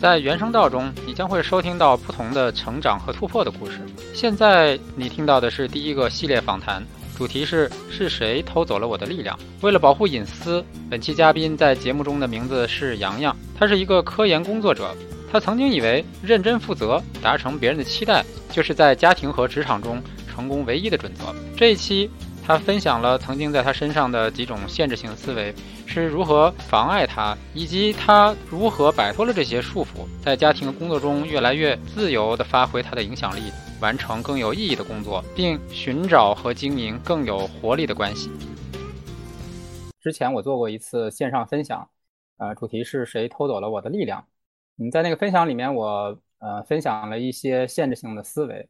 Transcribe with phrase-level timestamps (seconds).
[0.00, 3.80] 在原声道中，你将会收听到不同的成长和突破的故事。
[4.14, 6.80] 现在你听到的是第一个系列访谈，
[7.16, 9.36] 主题是“是谁偷走了我的力量”。
[9.60, 13.36] 为了保护隐私，本期嘉宾在节目中的名字是洋洋。
[13.58, 14.94] 他是一个科研工作者，
[15.32, 20.00] 他曾经以为认真负责、达成别人的期待，就是在家庭和职场中
[20.32, 21.34] 成功唯一的准则。
[21.56, 22.08] 这一期。
[22.48, 38.30] 他分享了曾经在他身上的几种限制性思维是如何妨碍他，以及他如何摆脱了这些束缚，在家庭工作中越来越自由地发挥他的影响力，完成更有意义的工作，并寻找和经营更有活力的关系。
[40.00, 41.86] 之前我做过一次线上分享，
[42.38, 44.24] 呃，主题是谁偷走了我的力量？
[44.78, 48.66] 嗯，在那个分享里面，我呃分享了一些限制性的思维，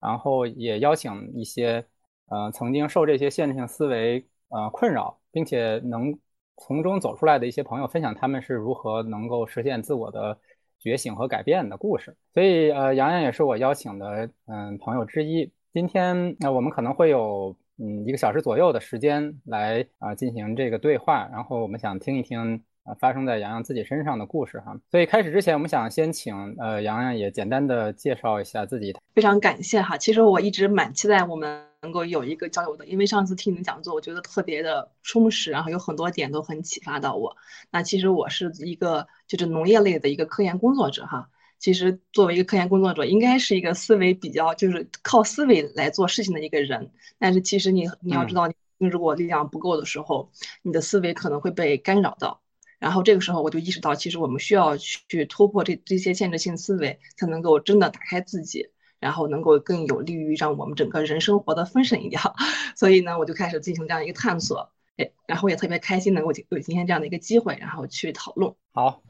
[0.00, 1.86] 然后也邀请一些。
[2.32, 6.18] 呃，曾经受这些限制性思维呃困扰，并且能
[6.56, 10.38] 从中走出来的一些朋友，分享他们是如何能够实现自我的
[10.78, 12.16] 觉醒和改变的故事。
[12.32, 15.52] 所以，呃，洋洋也是我邀请的嗯朋友之一。
[15.74, 22.64] 今天，那我们可能会有嗯一个小时左右的时间来啊进行这个对话，然后我们想听一听。
[22.84, 28.92] 啊，发生在洋洋自己身上的故事哈，所以开始之前，我们想先请呃洋洋也简单的介绍一下自己。
[29.14, 37.36] 非常感谢哈，其实我一直蛮期待我们能够有一个交流的，因为上次听你的讲座，我觉得特别的充实，然后有很多点都很启发到我。
[37.70, 41.28] 那其实我是一个就是农业类的一个科研工作者哈，
[41.60, 50.28] 其实作为一个科研工作者，应该是一个思维比较就是靠思维来做事情的一个人，但是其实你你要知道，你如果力量不够的时候，
[50.62, 52.41] 你的思维可能会被干扰到。
[52.82, 58.66] 然后这个时候我就意识到，其实我们需要去突破这这些限制性思维，才能够真的打开自己，
[58.98, 62.20] 然后能够更有利于让我们整个人生活的丰盛一点。
[62.74, 68.52] 所以呢，我就开始进行这样一个探索，哎，然后也特别开心能够有今天这样的一个机会，然后去讨论。
[68.72, 69.00] 好，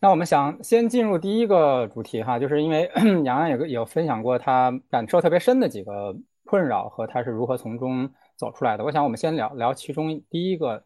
[0.00, 2.90] 那我们想先进入第一个主题哈，就是因为
[3.26, 8.84] 洋洋有个有分享过他感受特别深的几个困扰和他是如何从中走出来的。
[8.84, 10.82] 我想我们先聊聊其中第一个。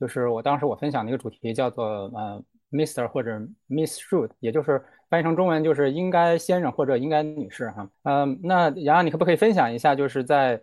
[0.00, 3.38] 就是我当时我分享的一个主题叫做呃，Mr 或者
[3.68, 7.90] Miss Should，也就是翻译成中文就是应该先生或者应该女士哈。
[8.04, 10.62] 嗯，那洋洋你可不可以分享一下，就是在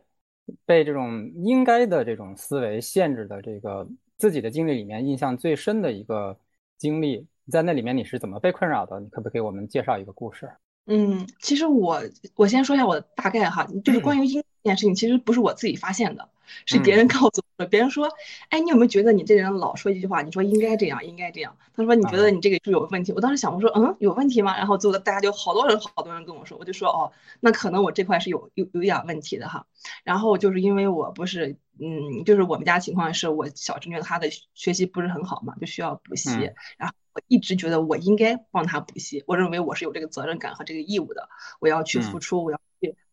[0.65, 3.87] 被这种应该的这种思维限制的这个
[4.17, 6.37] 自己的经历里面，印象最深的一个
[6.77, 8.99] 经历，在那里面你是怎么被困扰的？
[8.99, 10.49] 你可不可以给我们介绍一个故事？
[10.87, 11.99] 嗯，其实我
[12.35, 16.29] 我先说一下我的大概哈，就是关于 应这件事情，其实不是我自己发现的。
[16.67, 17.65] 是别人告诉我的。
[17.67, 18.07] 别人说
[18.49, 20.21] ：“哎，你有没有觉得你这人老说一句话？
[20.21, 29.65] 你说应该这样，应该这样。”他说：“你觉得你这个是有问题？”我当时想，我说：“嗯，有问题吗？”然后最后大家就好多人，好多人跟我说，我就说：“哦，那可能我这块是有有有点问题的哈。”
[30.05, 36.29] 然后就是因为我不是，嗯，就是我们家情况是我小侄女她的学习不是很好嘛，就需要补习。
[36.77, 41.27] 然后我一直觉得我应该帮她补习，我认为我是有这个责任感和这个义务的，
[41.59, 42.63] 我要去付出，我要去。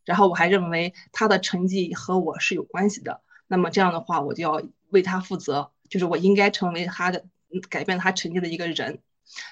[0.05, 3.21] 然后我还认为他的成绩和我是有关系的。
[3.47, 7.25] 那么这样的话，我就要为他负责，就是我应该成为他的
[7.69, 9.01] 改变他成绩的一个人。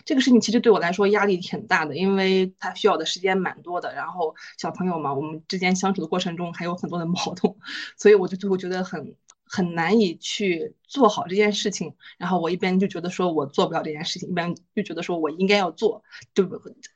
[0.04, 3.94] 这个事情其实对我来说压力挺大的，因为他需要的时间蛮多的。
[3.94, 7.54] 然后小朋友嘛，我们之间相处的过程中还有很多的矛盾，
[7.96, 11.94] 所以我就最后觉得很很难以去做好这件事情。
[12.18, 16.02] 然后我一边就觉得说我做不了这件事情，一边就觉得说我应该要做，
[16.34, 16.44] 就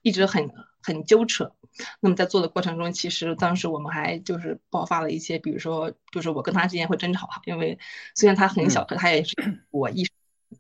[0.03, 0.51] 一直很
[0.83, 1.53] 很纠扯。
[2.01, 7.79] 那么在做的过程中，其实当时我们还就是爆发了一些，比如说，就是我跟他之间会争吵，因为
[8.15, 9.35] 虽然他很小，可他也是
[9.71, 10.11] 我意识。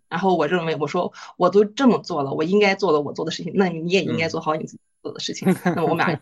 [0.08, 5.54] 然后我认为，我说我都这么做了，我应该做了我做的事情，那你也应该做好你自己做的事情。
[5.64, 6.20] 那么我们俩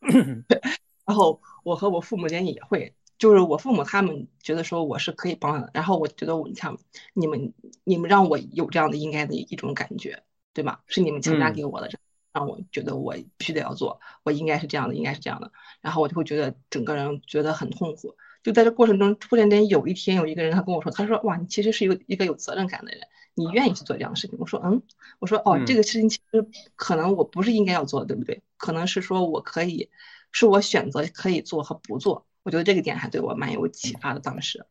[1.04, 6.76] 然后我和我父母间也会，就是我父母他们觉得说我是可以帮的，然后我觉得我你看
[7.12, 7.52] 你们
[7.84, 10.22] 你们让我有这样的应该的一种感觉，
[10.52, 10.78] 对吗？
[10.86, 11.90] 是你们强加给我的。
[12.36, 15.50] 让我觉得我必须得要做，我应该是这样的，应该是这样的，
[15.80, 18.14] 然后我就会觉得整个人觉得很痛苦。
[18.42, 23.00] 就在这过程中，突然间有一天有一个人他跟我说，他说：“哇，你其实是一个一个有责任感的人，
[23.34, 24.82] 你愿意去做这样的事情。”我说：“嗯，
[25.18, 28.42] 我说哦，这个事情其实可能我不是应该要做的，对不对？
[28.58, 29.88] 可能是说我可以，
[30.30, 32.26] 是我选择可以做和不做。
[32.42, 34.20] 我觉得这个点还对我蛮有启发的。
[34.20, 34.66] 当时，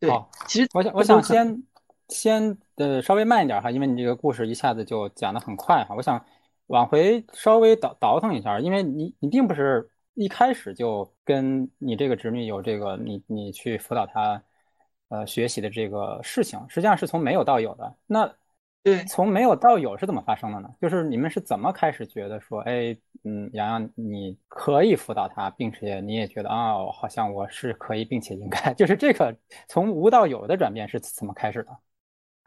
[0.00, 0.10] 对，
[0.48, 1.62] 其实我想我想先
[2.08, 6.22] 先呃稍微慢一点哈，因为你这个故事一下子就讲的很快哈，我想。
[6.66, 14.42] 往回稍微倒倒腾一下，因为你你并不是一开始就跟你这个侄女有这个你你去辅导她
[15.08, 17.96] 呃学习的这个事情，实际上是从没有到有的。
[18.06, 18.34] 那
[18.82, 20.68] 对，从没有到有是怎么发生的呢？
[20.80, 29.36] 就是你们是怎么开始觉得说，哎，嗯，洋洋你可以辅导她，并且你也觉得啊，好像我是可以，并且应该， 就是这个
[29.66, 31.76] 从无到有的转变是怎么开始的？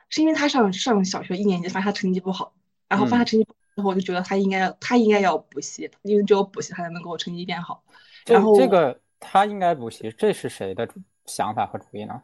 [0.07, 2.53] 是因为他上上小学一年级，发现他成绩不好，
[2.87, 7.83] 然后发现成绩不好之后，我就觉得他应该他应该要补习，因为只有补习他才能给我成绩变好。
[8.25, 10.87] 然后这个他应该补习，这是谁的
[11.25, 12.21] 想法和主意呢？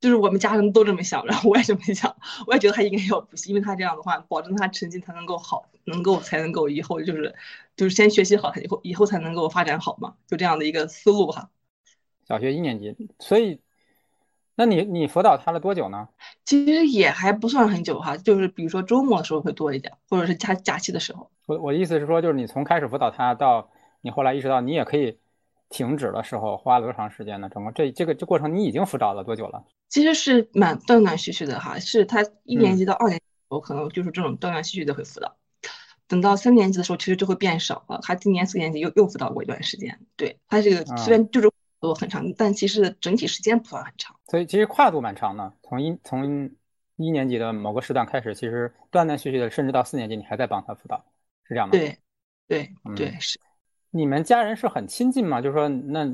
[0.00, 7.34] 就是我们家人都这么想，然后我也这么想，我也觉得他应该要补习，因为他这样的话，保证他成绩才能够好，能够才能够以后就是
[7.76, 11.50] 就是先学习好，他以后以后才能够发展好嘛，就这样的一个思路哈。
[12.26, 13.60] 小学一年级，所以。
[14.62, 16.08] 那你你辅导他了多久呢？
[16.44, 21.28] 其实也还不算很久哈，就是比如说周末的时候会多一点，或者是假假期的时候。
[21.46, 23.70] 我我的意思是说，就是你从开始辅导他到
[24.02, 25.18] 你后来意识到你也可以
[25.68, 27.48] 停止的时候，花了多长时间呢？
[27.52, 29.64] 整个这这个这过程你已经辅导了多久了？
[29.88, 35.34] 其实是蛮断断续续的哈，是他一年级到二年级，我可能就是这种断断续续的会辅导，
[36.06, 37.98] 等到三年级的时候，其实就会变少了。
[38.00, 41.50] 他今年四年级又又辅导过一段时间，对他这个虽然就是。
[41.82, 45.52] 都很长，但其实整体时间不算很长，所以其实跨度蛮长的。
[45.64, 46.48] 从一从
[46.94, 51.04] 一年级的某个时段开始，其实断断续续的，甚至到四年级，你还在帮他辅导，
[51.42, 51.72] 是这样吗？
[51.72, 51.98] 对，
[52.46, 53.40] 对，对，是。
[53.90, 55.40] 你们家人是很亲近吗？
[55.40, 56.06] 就是说，那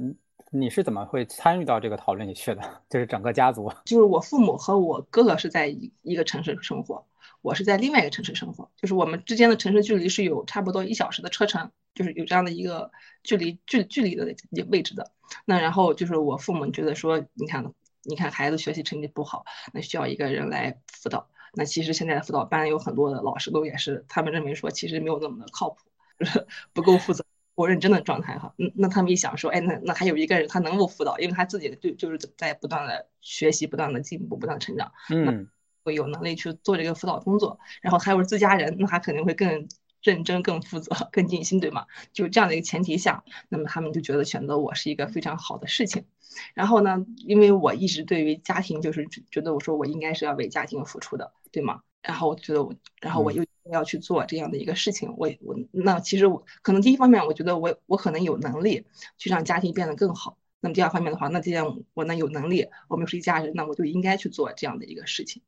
[0.51, 2.63] 你是怎么会参与到这个讨论里去的？
[2.89, 7.07] 就是整个家族，就是我父母和我哥哥是在一一个城市生活，
[7.43, 12.93] 我是在另外一个城市生活，就是我们之间的城市距离是有差不多一小时的车程，就是有这样的一个
[13.25, 14.33] 距离距距离的
[14.71, 15.11] 位置的。
[15.45, 17.75] 那然后就是我父母觉得说，你看，
[18.05, 21.29] 你看孩子学习成绩不好，那需要一个人来辅导。
[21.55, 25.79] 那其实现在的辅导班有很多的老师都也是，他们认为说其实没有那么的靠谱，
[26.21, 27.25] 就 是不够负责、
[27.57, 28.55] 不认真的状态哈。
[28.59, 35.49] 嗯，那他们一想说，哎，那那还有一个人他能够辅导，因为他自己就就是在不断的学习、不断的进步、不断成长，嗯，
[35.83, 37.59] 会有能力去做这个辅导工作。
[37.83, 39.69] 然后还有自家人，那他肯定会更。
[40.09, 41.85] 认真、更负责、更尽心，对吗？
[42.15, 46.07] 就这样的一个前提下，那么他们就觉得选择我是一个非常好的事情。
[46.55, 51.83] 然后呢，因为我一直对于家庭就是觉得，我说我应该是要为家庭付出的，对吗？
[52.01, 55.15] 然后我觉得我，然后我又要去做这样的一个事情。
[55.19, 58.87] 我我那其实我可能第一方面，我觉得我我可能有能力
[59.19, 60.39] 去让家庭变得更好。
[60.61, 65.43] 那么第二方面的话，那既然我呢有能力，我们是一家人，那我就应该去做这样的一个事情。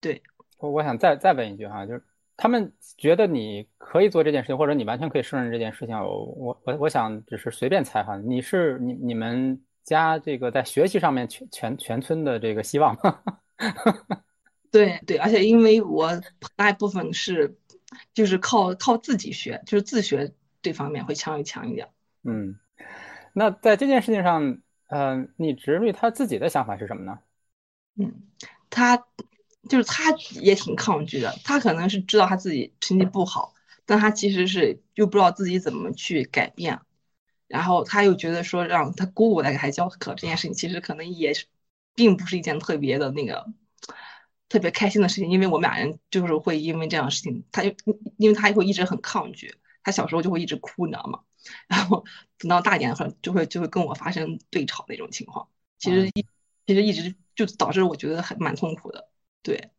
[0.00, 0.22] 对，
[0.58, 2.04] 我我想再再问一句哈，就是。
[2.36, 5.96] 他们觉得你可以做这件事情，或者你完全可以胜任这件事情。
[5.98, 12.94] 我我我想只是随便采访，你是你你们家这个在学习上面全全全村的这个希望。
[14.70, 16.10] 对对，而且因为我
[16.56, 17.56] 大部分是
[18.12, 21.88] 就是靠靠自己学，就是自学这方面会强一强一点。
[22.22, 22.58] 嗯，
[23.32, 24.58] 那在这件事情上，
[24.88, 27.18] 嗯，你侄女她自己的想法是什么呢？
[27.98, 28.12] 嗯，
[28.68, 29.06] 她。
[29.68, 33.54] 就是他也挺抗拒的，他可能是知道他自己成绩不好，
[33.84, 36.80] 但他其实是又不知道自己怎么去改变，
[37.48, 41.46] 然后他又觉得说让他姑姑来给他教课这件事情，其实可能也是，
[41.94, 43.46] 并不是一件特别的那个
[44.48, 47.70] 特别开心的事情，因为我们俩人就是会因为这样的事情，他就
[48.16, 51.20] 因为他会一直很抗拒，他小时候就会一直哭，你知道吗？
[51.68, 52.04] 然后
[52.38, 56.26] 等到大点的时候，就会就会跟我发生对吵那种情况，其实一
[56.66, 59.08] 其实一直就导致我觉得很蛮痛苦的。
[59.46, 59.70] 对，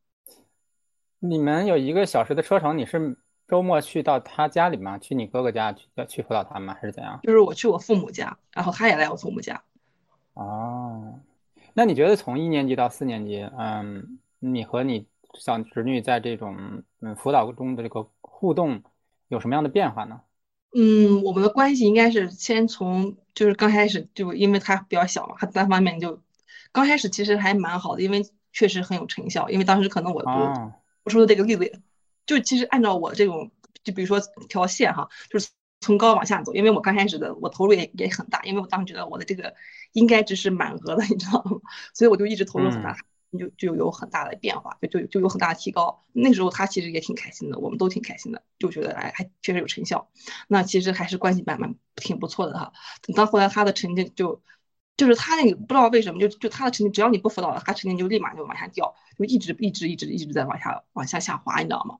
[1.19, 3.17] 你们有一个小时的车程，你是
[3.49, 4.97] 周末去到他家里吗？
[4.97, 6.73] 去你哥哥家去去辅导他吗？
[6.79, 7.19] 还是怎样？
[7.23, 9.61] 就是我去我父母家，然后他也来我父母家。
[10.35, 11.19] 哦，
[11.73, 16.55] 那你觉得从一年级到四年级，嗯，你和你小侄女在这种
[17.01, 18.81] 嗯辅导中的这个互动
[19.27, 20.21] 有什么样的变化呢？
[20.73, 26.21] 嗯，我们的关系应该是先从就是刚开始就因为他比较小嘛，他单方面就
[26.71, 28.23] 刚开始其实还蛮好的，因为。
[28.57, 30.73] 确实很有成效，因为当时可能我我
[31.03, 31.79] 我说的这个例子，
[32.25, 33.51] 就其实按照我这种，
[33.83, 35.47] 就比如说条线哈，就是
[35.79, 39.53] 从高往下走，因为我刚开始的我投入也也很大，因为我当时觉得我的这个
[39.93, 41.61] 应该值是满额的， 你知道吗？
[41.93, 42.97] 所以我就一直投入很大，
[43.37, 46.03] 就就有很大的变化，就就就有很大的提高。
[46.13, 50.09] 那时候他其实也挺开心的，我们都挺开心的，就觉得哎还确实有成效。
[50.47, 52.73] 那其实还是关系蛮蛮挺不错的哈。
[53.03, 54.41] 等到后来他的成绩就。
[54.97, 61.99] 就是他那个不知道为什么，就就他的成绩，只要你不辅导他，成绩就立马就往下掉，就一直一直一直一直在往下往下下滑，你知道吗？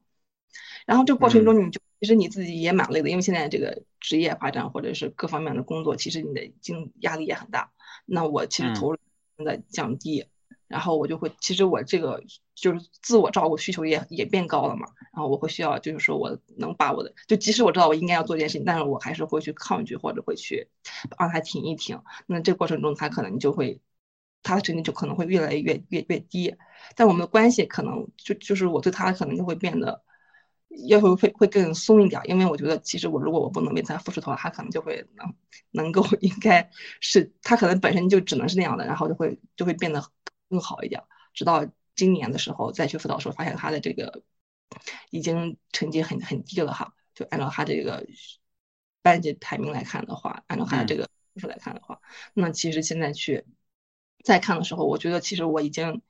[0.85, 7.71] 然后这个过程中，你就其实你自己也蛮累的，因为现在这个职业发展或者是各方面的工作，其实你的经压力也很大。
[8.05, 8.97] 那我其实投入
[9.45, 10.25] 在降低，
[10.67, 12.21] 然后我就会，其实我这个
[12.53, 14.85] 就是自我照顾需求也也变高了嘛。
[15.13, 20.67] 然后我会需要，就是说我能把我的，就即使我知道我应该要做这件事情，但是我还是会去抗拒或者会去
[21.17, 22.01] 让他停一停。
[22.25, 23.81] 那这过程中他可能就会，
[24.43, 26.55] 他的成绩就可能会越来越越越低。
[26.95, 30.03] 但我们的关系可能就就是我对他可能就会变得
[30.89, 35.33] 要求会会更松一点，因为我觉得其实我如果我不能为他付出的话，他可能就会能
[35.71, 36.69] 能够 应该
[36.99, 40.03] 是他可能本身就只能是那样的，然后就会就会变得。
[40.49, 44.23] 更好一点，直到今年的时候再去辅导的时候，发现他的这个
[45.09, 46.93] 已经成绩很很低了哈。
[47.13, 48.05] 就按照他这个
[49.01, 51.99] 班级排名来看的话，按照他的这个分数来看的话，
[52.33, 53.45] 那其实现在去
[54.23, 56.01] 再看的时候，我觉得其实我已经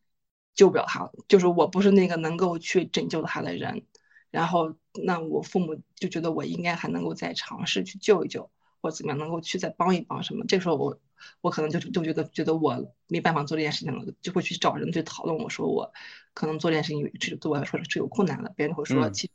[0.53, 3.85] 救不了他了，就是我不是那个能够去拯救他的人。
[4.29, 4.75] 然后，
[5.05, 8.51] 那我父母就觉得我应该还能够再尝试去救一救，
[8.81, 10.45] 或怎么样能够去再帮一帮什么。
[10.45, 10.99] 这时候我。
[11.41, 15.37] 我可能就就觉得觉得我没办法做这件事情了，就会去找人去讨论。
[15.37, 15.91] 我说我
[16.33, 19.33] 可能做这件事情对对我来说是有困难的，别人会说其实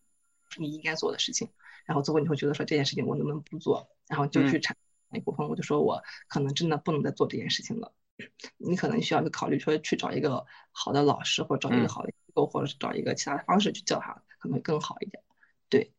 [0.51, 1.49] 是你应该做的事情。
[1.85, 3.89] 然后最后你会觉得说这件事情我能不能不做？
[4.09, 4.77] 然后就去产
[5.13, 7.93] 一部分，我就说我可能真的不能再做这件事情了。
[8.57, 15.23] 你可能需要去考虑说去找一个好的老师，或者找一个好的机构，或者是找一个其他的方式去教他，可能会更好一点。
[15.69, 15.93] 对。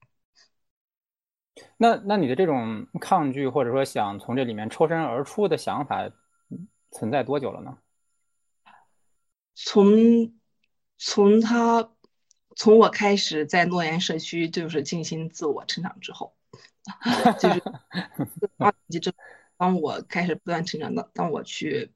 [1.77, 6.09] 那那你的这种抗拒，或者说想从这里面抽身而出的想法，
[6.91, 7.77] 存在多久了呢？
[9.53, 10.33] 从
[10.97, 11.91] 从他
[12.55, 16.33] 从我开始在诺言社区就是进行自我成长之后，
[17.39, 17.61] 就是
[18.57, 19.13] 二年级之
[19.55, 21.91] 当我开始不断成长的，当我去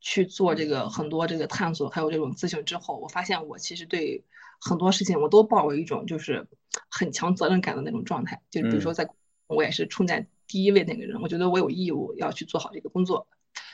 [0.00, 4.24] 去做这个很多这个探索，还有这种咨询之后，我发现我其实对。
[4.60, 6.46] 很多事情我都抱有一种就是
[6.90, 9.08] 很强责任感的那种状态，就比如说在
[9.46, 13.26] 我也是冲在第一位那个人，我觉得我有义务要去做好这个工作。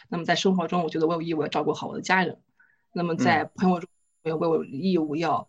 [0.08, 2.40] 那么在生活中，我觉得我有义务要照顾好我的家人。
[2.92, 3.88] 那么在朋友中，
[4.24, 5.48] 我我有义务要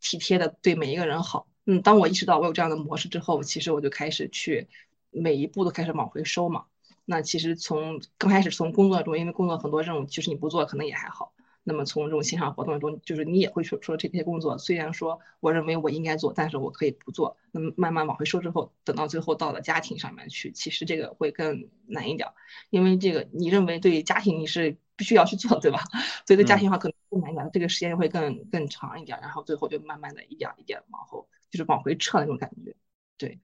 [0.00, 1.46] 体贴的对每一个人好。
[1.64, 4.68] 嗯，当我意识到我有这样的模式之后，其实我就开始去
[5.10, 6.64] 每一步都开始往回收嘛。
[7.04, 11.32] 那其实从刚开始从工作中，因为工作很多任务，其实你不做可能也还好。
[11.64, 17.36] 那么从这种线上活动中，就是你也会说说这些工作，虽然说我认为我应该做，但是我可以不做。
[17.52, 22.28] 那么慢慢往回收之后，等到最后到了家庭上面去，其实这个会更难一点，
[22.70, 25.84] 因为这个你认为对家庭你是必须要去做，对吧？
[26.26, 32.74] 所以对家庭的话可能更难一点，这个时间会更更长一点，然后最后就慢慢的一点一点往后，就是往回撤那种感觉。
[33.16, 33.38] 对，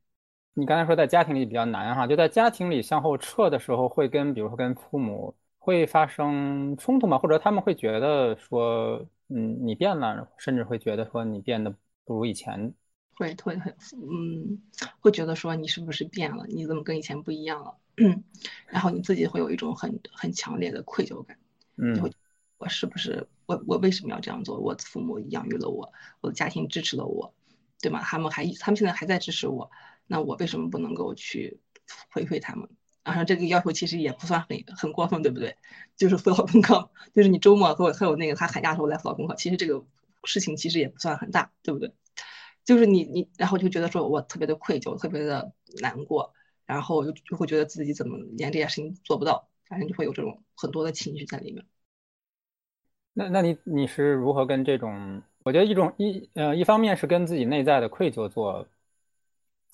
[0.55, 5.37] 你刚才说在家庭里比较难哈，就在家庭里向后撤的时候，会跟比如说跟父母。
[5.69, 7.19] 会发生冲突吗？
[7.19, 12.73] 或者他们会觉得说，嗯，你变了，甚至会觉得说你变得不如以前。
[13.15, 14.63] 会会很，嗯，
[15.01, 16.47] 会觉得说你是不是变了？
[16.47, 17.77] 你怎么跟以前不一样了？
[18.67, 21.37] 然后你自己会有一种很很强烈的愧疚感。
[21.77, 22.11] 嗯，
[22.57, 24.59] 我是不是我我为什么要这样做？
[24.59, 27.35] 我父母养育了我，我的家庭支持了我，
[27.83, 28.01] 对吗？
[28.01, 29.71] 他们还他们现在还在支持我，
[30.07, 31.61] 那我为什么不能够去
[32.11, 32.67] 回馈他们？
[33.11, 35.57] 然后这个要求其实也不算很很过分，对不对？
[35.97, 39.83] 就是辅导功课，就是你周末和我还有那个他寒假的时候来辅导功课，其实这个
[40.25, 41.93] 事情其实也不算很大，对不对？
[42.65, 46.35] 就是你你然后就觉得说我特别的愧疚，特别的难过，
[46.67, 51.65] 然后就就会觉得自己怎么连这件事情做不到，反正就会有这种很多的情绪在里面。
[53.15, 55.23] 那那你你是如何跟这种？
[55.45, 58.69] 我觉得一种一呃一方面是跟自己内在的愧疚做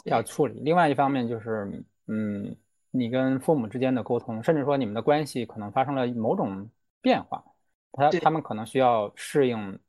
[0.05, 2.57] 要处理，另外一方面就是嗯。
[2.97, 6.71] 你跟父母之间的沟通，甚至说你们的关系可能发生了某种
[7.01, 7.45] 变化，
[7.91, 9.81] 他他们可能需要适应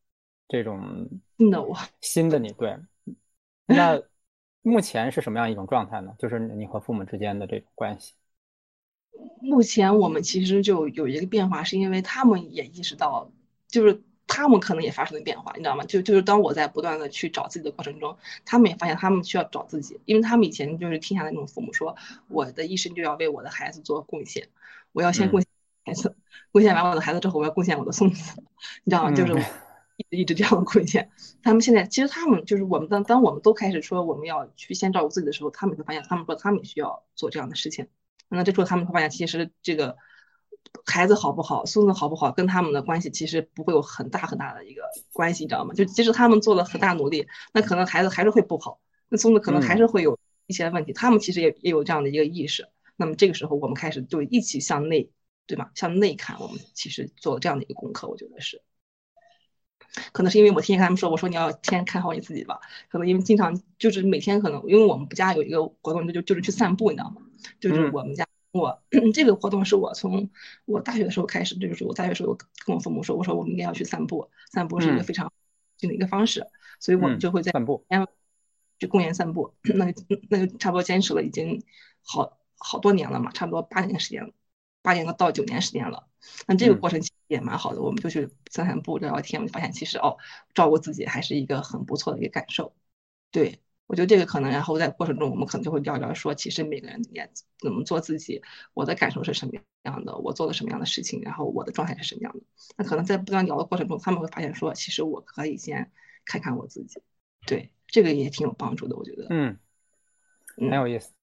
[0.47, 1.07] 这种
[1.37, 2.51] 新的我，新的你。
[2.53, 2.75] 对，
[3.67, 4.01] 那
[4.63, 6.15] 目前是什么样一种状态呢？
[6.17, 8.13] 就是你和父母之间的这种关系。
[9.39, 13.31] 目前我们其实就有一个变化，是因为他们也意识到，
[13.67, 14.01] 就是。
[14.27, 15.83] 他们可能也发生了变化，你知道吗？
[15.85, 21.95] 就就是当我在不断的去找自己的过程中，他们也发现他们需要找自己，因为他们以前就是听下来那种父母说，
[22.27, 24.47] 我的一生就要为我的孩子做贡献，
[24.93, 25.47] 我要先贡献
[25.85, 26.15] 孩子，
[26.51, 28.41] 贡献完我的孩子之后，我要贡献我的孙子，
[28.83, 29.11] 你知道吗？
[29.11, 29.33] 就是
[29.97, 31.09] 一直一直这样的贡献。
[31.43, 37.87] 他们现在其实他们就是我们当当我们都开始说我们要去先照顾自己的时候，他们就发现他们说他们也需要做这样的事情。
[38.27, 39.97] 那这时候他们会发现，其实这个。
[40.85, 44.81] 孩子好不好，孙子好不好，跟他们的关系其实不会有很大很大的一个
[45.13, 45.73] 关系，你知道吗？
[45.73, 48.79] 就即使他们做了很大努力，那可能孩子还是会不好，
[49.09, 50.17] 那孙子可能还是会有
[50.47, 50.93] 一些问题。
[50.93, 52.67] 他们其实也也有这样的一个意识。
[52.95, 55.09] 那么这个时候，我们开始就一起向内，
[55.45, 55.71] 对吧？
[55.75, 58.61] 向内看，我们其实做了这样的一个功课，我觉得是。
[60.11, 62.59] 可能是因为我天天跟他们说，我说你要天天看好你自己吧。
[62.89, 67.21] 可能因为经常就是每天可能，因为我们家有一个活动，就就是去散步，你知道吗？
[67.59, 68.25] 就是我们家。
[68.57, 68.81] 我
[69.13, 70.29] 这个活动是我从
[70.63, 75.29] 我大学的时候开始，就是我大学时候跟我父母说，我说我们应该要去散步，散步是一个非常
[75.75, 76.47] 近的一个方式，
[76.79, 77.85] 所以我们就会在散步，
[78.79, 79.93] 去公园散步，那
[80.29, 81.61] 那就差不多坚持了已经
[82.01, 84.31] 好好多年了嘛，差不多八年时间了，
[84.81, 86.07] 八年到九年时间了。
[86.47, 90.15] 那这个过程其实也蛮好的，我们就去散散步聊聊天，我就发现其实哦，
[90.53, 92.73] 照顾自己还是一个很不错的一个感受，
[93.31, 93.59] 对。
[93.87, 98.41] 我觉得这个可能，然后在过程中，我们可能就会聊聊说，其实每个人也怎么做自己，
[98.73, 99.51] 我的感受是什么
[99.83, 102.43] 样的，我做了什么样的事情，然后我的状态是什么样的。
[102.77, 105.91] 那可能在不断聊的过程中，他们会发现说，其实我可以先
[106.25, 106.99] 看看我自己，
[107.45, 109.27] 对这个也挺有帮助的，我觉得。
[109.29, 109.55] 嗯，
[110.57, 111.13] 很有意思。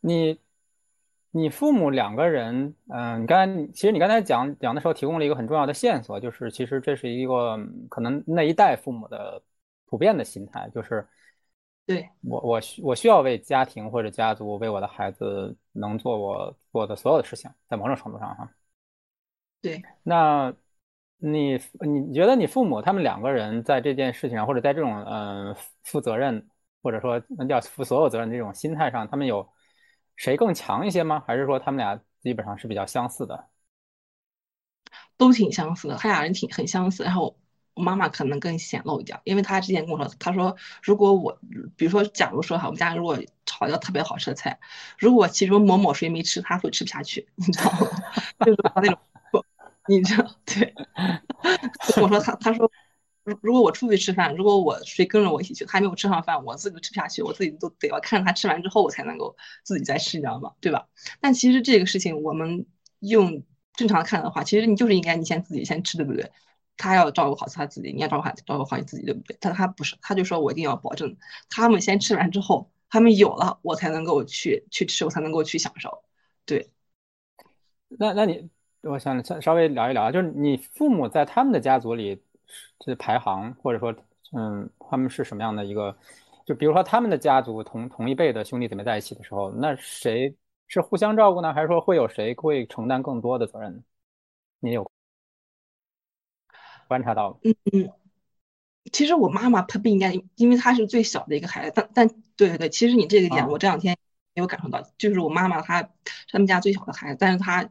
[0.00, 0.38] 你
[1.32, 7.58] 你父母两个人，嗯，你刚才其实你刚才讲讲的时候，提供了一个很重要的线索，就是其实这是一个
[7.90, 9.42] 可能那一代父母的
[9.84, 11.06] 普遍的心态，就是。
[11.90, 18.48] 对我，我需我需要为家庭或者家族，为我的孩子能做我做的所有的事情，在某种程度上哈。
[19.60, 20.54] 对，那
[21.16, 26.48] 你你觉得你父母他们两个人在这件事情上，或者在这种嗯负责任
[26.80, 29.52] 或者说要负所有责任这种心态上，他们有
[30.14, 31.24] 谁更强一些吗？
[31.26, 33.48] 还是说他们俩基本上是比较相似的？
[35.16, 37.36] 都挺相似的，他俩人挺很相似，然后。
[37.80, 41.38] 妈妈可能更显露一点，因为她之前跟我说，她说如果我，
[41.76, 44.58] 比如说，假如说哈，我们家如果炒一道特别好吃的菜，
[44.98, 47.78] 如果其中某某谁没吃，她会吃不下去， 你知道吗？
[48.46, 48.98] 就是她那种，
[49.88, 50.74] 你知道， 对。
[52.00, 52.70] 我说他，他说，
[53.24, 60.52] 如如果我出去吃饭，如果我谁跟着我一起去，她还没有吃上饭，我自己都吃不下去，我自己都得要看着他吃完之后，我才能够自己再吃，你知道吗？
[60.60, 60.86] 对吧？
[61.20, 62.66] 但其实这个事情，我们
[63.00, 63.42] 用
[63.74, 66.30] 正常看的话，其实你就是应该你先自己先吃，对不对？
[66.80, 69.36] 他要照顾好他自己，你要照顾好照顾好你自己，对不对？
[69.40, 71.14] 但他不是，他就说我一定要保证
[71.50, 76.02] 他们先吃完之后，他们有了，我才能够去去吃，我才能够去享受。
[76.46, 76.70] 对。
[77.88, 78.48] 那那你，
[78.82, 82.22] 我想稍稍微聊一聊，就是你父母在他们的家族里
[82.84, 83.94] 是排行，或者说，
[84.32, 85.96] 嗯，他们是什么样的一个？
[86.46, 90.34] 就比如说他们的家族同同一辈的兄弟姊妹在一起的时候，那谁
[90.68, 91.52] 是互相照顾呢？
[91.52, 93.82] 还是说会有谁会承担更多的责任呢？
[94.60, 94.90] 你有？
[96.90, 97.88] 观察到，嗯嗯，
[98.90, 103.96] 其实我妈妈她不应该，因为她是最小的一个孩子，但但对对对，其实你这个点我这两天
[104.34, 105.88] 也有感受到，就是我妈妈她
[106.28, 107.70] 他们家最小的孩子，但是她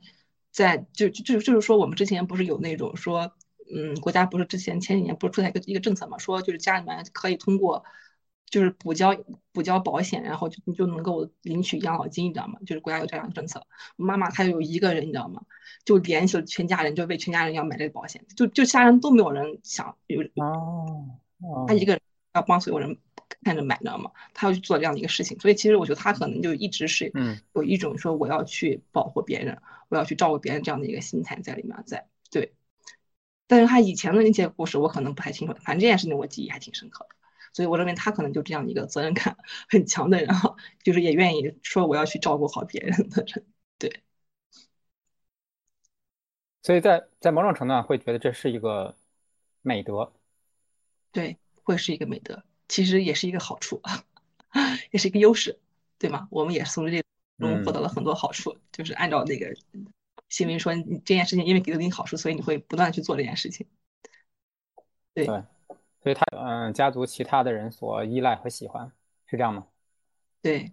[0.53, 3.33] 在就就就是说我们之前不是有那种说，
[3.75, 7.83] 嗯，国家不是之前前几年不是出台一个一个政策嘛，说就是家里面可以通过。
[8.49, 9.15] 就是补交
[9.51, 12.59] 补交保险，然后就你就能够领取养老金，你知道吗？
[12.65, 13.65] 就是国家有这样的政策。
[13.97, 15.43] 我妈妈她有一个人，你知道吗？
[15.85, 22.01] 就联系了全家人，就为全家人要买这个保险，就就其他人都没有人想有哦，他一个人
[22.33, 22.97] 要帮所有人
[23.43, 24.11] 看着买，你知道吗？
[24.33, 27.11] 他要去做这样的一个事情，所以其实我觉得他可能就一直是
[27.53, 32.53] 有一种说我要去保护别人，我要去照顾别人这样的一个心态在里面，在对。
[33.47, 37.15] 但是他以前的那些故事我可能不太清楚，反正这件事情我记忆还挺深刻的。
[37.53, 39.37] 所以我认为他可能就这样一个责任感
[39.69, 43.45] 很强的人哈，就是也愿意说我要去照顾好别人的人，
[43.77, 44.03] 对。
[46.61, 48.95] 所以在在某种程度上会觉得这是一个
[49.61, 50.11] 美德，
[51.11, 53.81] 对，会是一个美德，其实也是一个好处，
[54.91, 55.57] 也是一个优势，
[55.97, 56.27] 对吗？
[56.29, 57.01] 我们也是从这
[57.39, 59.55] 中获得了很多好处，就是按照那个
[60.27, 63.65] 新闻说，你这件事情因为给了你好处，所以你会不断去做这件事情，
[65.13, 65.27] 对。
[66.01, 68.91] 所以他嗯，家族其他的人所依赖和喜欢
[69.25, 69.67] 是这样吗？
[70.41, 70.71] 对。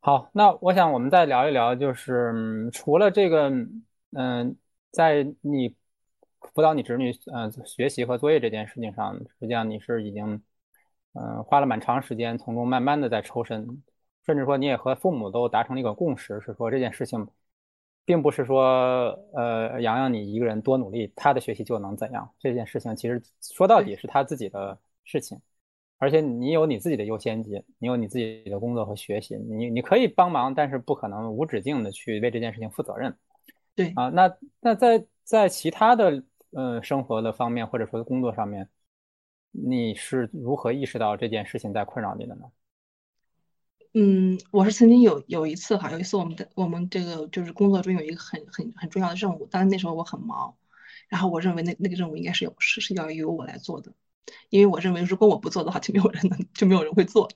[0.00, 3.50] 好，那我想我们再聊一聊，就是除了这个，
[4.12, 4.56] 嗯，
[4.90, 5.74] 在你
[6.40, 10.42] 辅导你侄女嗯学习和作业这件事情上，实际上你是已经
[11.14, 13.82] 嗯花了蛮长时间，从中慢慢的在抽身，
[14.26, 17.26] 甚至说你也和父母都达成了一个共识，是说这件事情。
[18.04, 22.30] 并不是说，呃，洋洋你一个人多努力，他的学习就能怎样？
[22.38, 25.40] 这件事情其实说到底是他自己的事情，
[25.98, 33.16] 而且你有你自己的优先级，你有你自己的工作和学习，你你可以帮忙，但是不可能无止境的去为这件事情负责任。
[33.74, 38.68] 对啊，那那在在其他的呃生活的方面或者说工作上面，
[39.50, 42.44] 你是如何意识到这件事情在困扰你的呢？
[43.96, 50.52] 嗯，我是曾经有有一次哈，有一次我们的我们这个就是工作中有一个很很很重要的任务，但是那时候我很忙，
[51.08, 53.92] 然后我认为那那个任务应该是有是是要由我来做的，
[54.50, 57.28] 因为我认为如果我不做的话，就没有人能就没有人会做，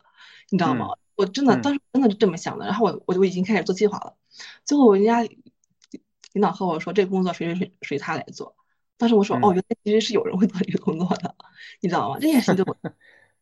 [0.51, 0.89] 你知道吗？
[1.15, 4.17] 我真的当时真的是这么想的，然后我我就已经开始做计划了，
[4.65, 5.23] 最后人家
[6.33, 8.57] 领导和我说这个工作谁谁谁谁他来做，
[8.97, 11.37] 当时我说哦，原来其实是有人会做这个工作的，
[11.81, 12.19] 你知道吗？
[12.19, 12.65] 这件事情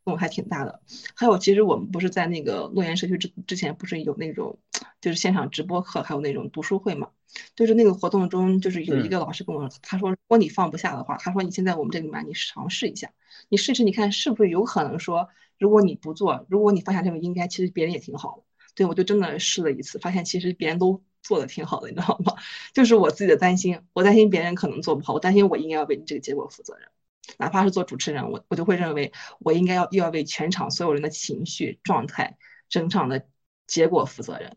[0.06, 0.80] 就动还挺大的。
[1.14, 4.58] 还有，其实我们不是在那个诺言社区之之前，不是有那种
[5.00, 7.10] 就是现场直播课，还有那种读书会嘛？
[7.56, 13.10] 就是那个活动中，就是有一个老师跟我他说，如果你放不下的话，他说你现在我们这里面你尝试一下，
[13.48, 18.44] 你试试你看是不是有可能说，如果你不做，如果你放下这个应该，其实别人也挺好的。
[18.76, 22.34] 对我就真的试了一次，发现其实别人都做的挺好的，你知道吗？
[22.72, 26.88] 就是我自己的担心，我担心别人可能做不好，我担心我应该要为你这个结果负责任。
[27.38, 32.36] 哪怕是做主持人，我我就会认为我应该要又要为全场所有人的情绪状态、
[32.68, 33.26] 整场的
[33.66, 34.56] 结果负责任。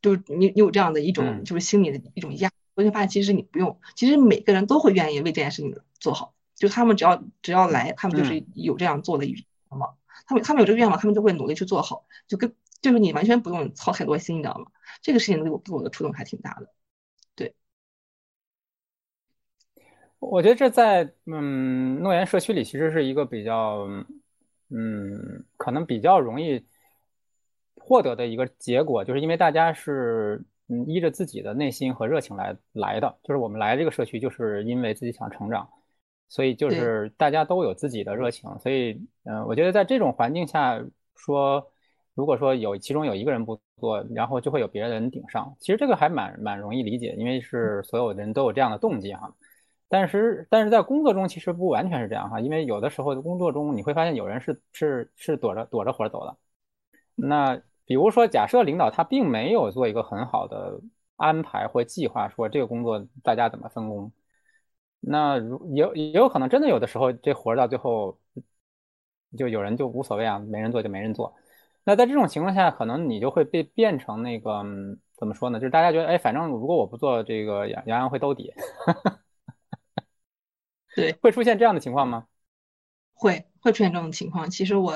[0.00, 6.34] 就是你你有这样的一种就是心理的一种压，我就发现其实你不用，其实每个人都会愿意为这件事情做好。
[6.54, 14.66] 就他们只要只要来，他们就是有这样做的愿望，他们他们有这个愿望，他们就会努力去做好，就跟就是你完全不用操太多心，你知道吗？
[15.02, 16.72] 这个事情对我对我的触动还挺大的。
[20.18, 23.86] 我觉得这在嗯诺言社区里其实是一个比较
[24.70, 26.64] 嗯可能比较容易
[27.76, 35.68] 获得的一个结果，就是因为大家是嗯依着自己的内心和热情来来的，就是我们来这个社区就是因为自己想成长，
[36.28, 40.84] 所以就是大家都有自己的热情，所以嗯我觉得在这种环境下
[41.16, 41.64] 说，
[42.14, 49.32] 如果说有其中有一个人不做，然后就会有别人顶上，其实这个还蛮蛮容易理解，因为是所有人都有这样的动机哈。
[49.88, 56.36] 但是，但是在工作中其实不完全是这样哈，因为有的时候的工作中你会发现有人是是是躲着躲着活走的。
[57.14, 60.78] 那比如说，假设领导他并没有做一个很好的
[61.16, 64.12] 安排或计划，说这个工作大家怎么分工，
[65.00, 68.18] 那如也也有可能真的有的时候这活到最后
[69.38, 71.34] 就有人就无所谓啊，没人做就没人做。
[71.84, 74.62] 那在这种情况下，可能你就会被变成那个
[75.16, 75.58] 怎么说呢？
[75.58, 78.52] 就是大家觉得哎，反正如果我不做这个，杨杨洋会兜底。
[81.00, 82.26] 对，会出现这样的情况吗？
[83.14, 84.48] 会，会出现这种情况。
[84.50, 84.94] 其实我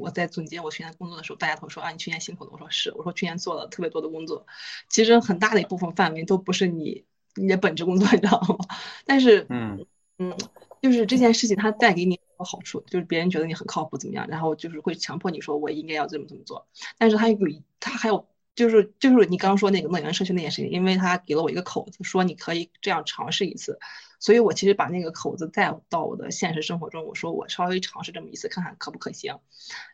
[0.00, 2.50] 我在总结我去年工作的时候，大家都说啊，你去年辛苦了。
[2.52, 4.46] 我说是，我说去年做了特别多的工作，
[4.88, 8.56] 其实很大的一部分范围都不是你你的本职工作， 你知道吗？
[9.04, 9.84] 但是，嗯
[10.18, 10.34] 嗯，
[10.80, 14.26] 就是这件事情它带给你好处，就是别人觉得你很靠谱，怎么样？
[14.28, 16.66] 然后就是会强迫你说我应该要这么这么做。
[16.96, 17.38] 但是它有，
[17.80, 23.78] 它还有就是就是你刚刚说那个乐园社区那件事情，因为他给了我一个口子，说你可以这样尝试一次。
[24.20, 27.04] 所以，我其实把那个口子带到我的现实生活中。
[27.06, 29.38] 我说，我稍微尝试这么一次，看看可不可行。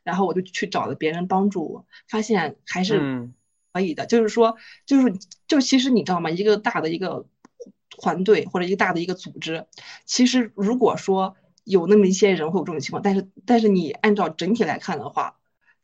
[0.03, 3.31] 然后我就去找了别人帮助我，发现还是
[3.73, 4.07] 可以的。
[4.07, 4.57] 就是说，
[4.87, 5.15] 就是
[5.47, 6.31] 就其实你知道吗？
[6.31, 7.27] 一个大的一个
[7.91, 9.67] 团队或者一个大的一个组织，
[10.07, 15.37] 其实如果说有那么一些人会有这种情况，但是但是你按照整体来看的话，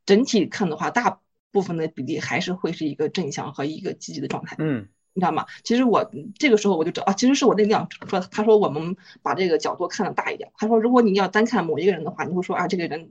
[0.07, 4.57] 整体看的话，大部分的比例还是会是一个正向和一个积极的状态。
[4.59, 4.89] 嗯。
[5.13, 5.45] 你知道吗？
[5.65, 10.53] 其实我这个时候我就知道啊，其实是我那领导说，他说我们把这个角度看得大一点。
[10.57, 13.11] 他说，如果你要单看某一个人的话，你会说啊，这个人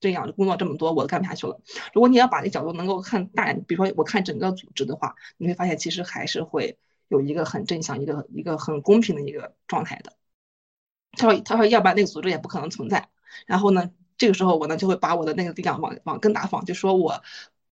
[0.00, 1.60] 这样工作这么多，我干不下去了。
[1.94, 10.14] 如果你要把这角度能够看大，比如说我看整个组织的话，你会发现其实还是会有一个很正向、一个一个很公平的一个状态的。
[11.12, 13.08] 他说，他说要不然那个组织也不可能存在。
[13.46, 17.22] 然后呢，这个时候我呢就会把我的那个力量往往更大放，就说我。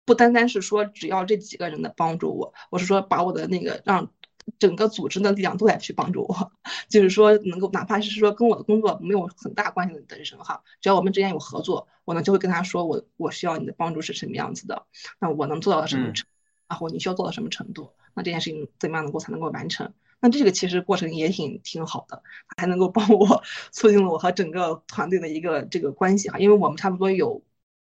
[0.05, 4.11] 不单单是说只要这几个人的帮助我，我是说把我的那个让
[4.59, 6.51] 整个组织的力量都来去帮助我，
[6.87, 14.85] 就是说能够哪怕是说跟我的工作没有很大关系的人哈，只要我们之间有合作，我呢就会跟他说我我需要你的帮助是什么样子的，
[15.19, 16.27] 那我能做到什么程，
[16.67, 19.91] 然后你需要做到什么程度，那这件事情怎么样能够才能够完成？
[20.19, 22.21] 那这个其实过程也挺挺好的，
[22.55, 23.41] 还能够帮我
[23.73, 27.41] 促进了我和整个团队的一个这个关系哈，因为我们差不多有。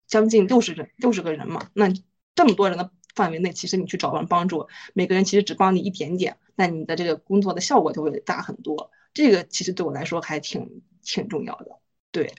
[0.06, 1.92] 将近六十人，六十个人嘛，那
[2.34, 8.90] 这么多人的范围内，其实你去找人帮助，每个人其实只帮你一点点，那你的这个工作的效果就会大很多。
[9.12, 11.80] 这个其实对我来说还挺挺重要的。
[12.12, 12.32] 对。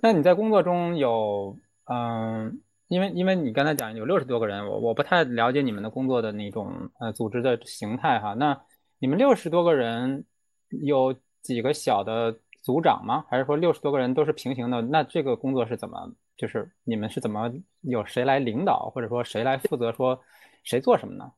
[0.00, 8.34] 那你在工作中有，嗯，因为因为你刚才讲有六十多个人，我我不太了解你们的工作的那种呃组织的形态哈。
[8.34, 8.62] 那
[8.98, 10.24] 你们六十多个人
[10.68, 12.38] 有几个小的？
[12.64, 13.26] 组长吗？
[13.28, 14.80] 还是说六十多个人都是平行的？
[14.80, 16.12] 那这个工作是怎么？
[16.34, 20.20] 就是你们是怎么有谁来领导，或者说谁来负责说
[20.62, 21.32] 谁做什么呢？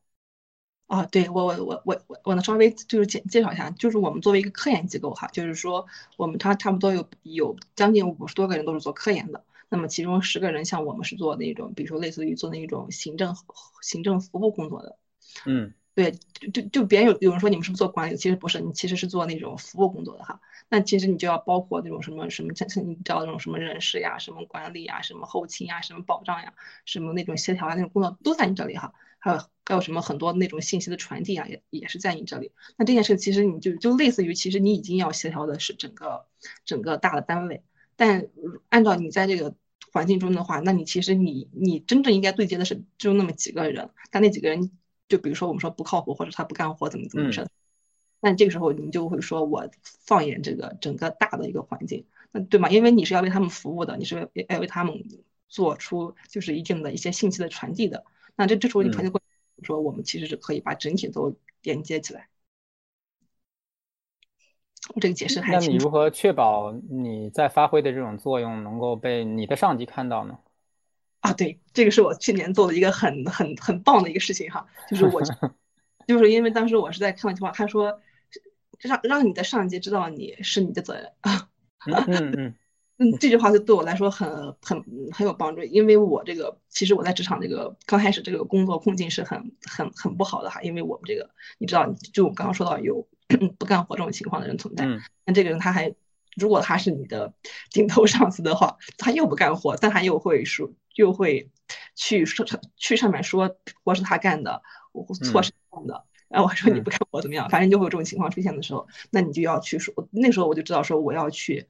[0.87, 5.85] 啊，对我我我我我我能稍微就是介介绍一下，就是我们作为一个科研机构哈，就是说
[6.15, 13.35] 我们差差不多有有将近五十多个人都是做科研的，那么其中十个人像我们是做那种，比如说类似于做那种行政
[13.81, 14.97] 行政服务工作的，
[15.45, 15.73] 嗯。
[15.97, 18.15] 对，就就就别人有有人说你们是不是做管理？
[18.15, 20.39] 其实不是，你其实是做那种服务工作的哈。
[20.69, 26.53] 那其实你就要包括那种什么什么，像像你知道那种什么人事呀、什么管理呀、什么后勤呀、什么保障呀、
[26.85, 28.93] 什么那种协调啊那种工作都在你这里哈。
[29.17, 32.51] 还有还有什么很多那种信息的传递啊，也也是在你这里。
[32.77, 36.27] 那这件事其实你就就类似于，其实你已经要协调的是整个
[36.63, 37.63] 整个大的单位，
[37.95, 38.27] 但
[38.69, 39.55] 按照你在这个
[39.91, 44.69] 环境中的话，那你其实你你真正应该对接的是就那么几个人，但那几个人
[45.07, 47.47] 就比如说我们说不靠谱或者他不干活怎么怎么回事，
[48.19, 52.69] 那这个时候你就会说我放眼这个整个大的一个环境，那对吗？
[52.69, 55.03] 因为你是要为他们服务的，你是要为他们。
[55.49, 58.03] 做出就是一定的一些信息的传递的，
[58.35, 59.21] 那这这时候你传递过，
[59.63, 62.27] 说我们其实是可以把整体都连接起来。
[64.93, 70.37] 我这个解释还那你如何确保你在发挥的这种作用能够被你的上级看到呢？
[71.19, 75.21] 啊，对，这个是我去年做的一个很很很棒的一个事情哈，就是我
[76.07, 78.01] 就是因为当时我是在看的情况，他说
[78.79, 81.49] 让让你的上级知道你是你的责任啊。
[81.85, 82.55] 嗯嗯。
[82.99, 84.27] 嗯，这句话就对我来说很
[84.59, 93.07] 很很有帮助，因为我这个其实我在职场这个刚开始这个工作困境是很很很不好的哈，因为我们这个你知道，就我刚刚说到有
[93.59, 94.87] 不干活这种情况的人存在，
[95.25, 95.93] 那这个人他还
[96.35, 97.35] 如果他是你的
[97.69, 101.49] 顶头上司的话，他又不干活，但他又会说又会
[101.95, 111.67] 去说去上面说活是他干的，我错是他干的，然后我说你不干我怎么样，反正就会有这种情况出现的时候，那你就要去说，那时候我就知道说我要去。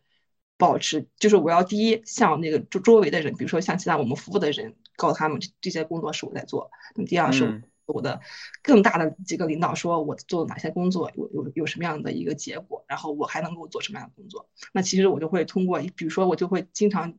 [0.60, 6.72] 保持就是我要第一向那个周周围的人，比如说像其他我们服务的人，告诉他们这这些工作是我在做。
[6.96, 8.20] 那么第二是我的
[8.64, 14.50] 更大的几个领导说我做哪些工作有有有什么样的一个结果，然后我还能够做什么样的工作。
[14.74, 17.14] 那其实我就会通过，比如说我就会经常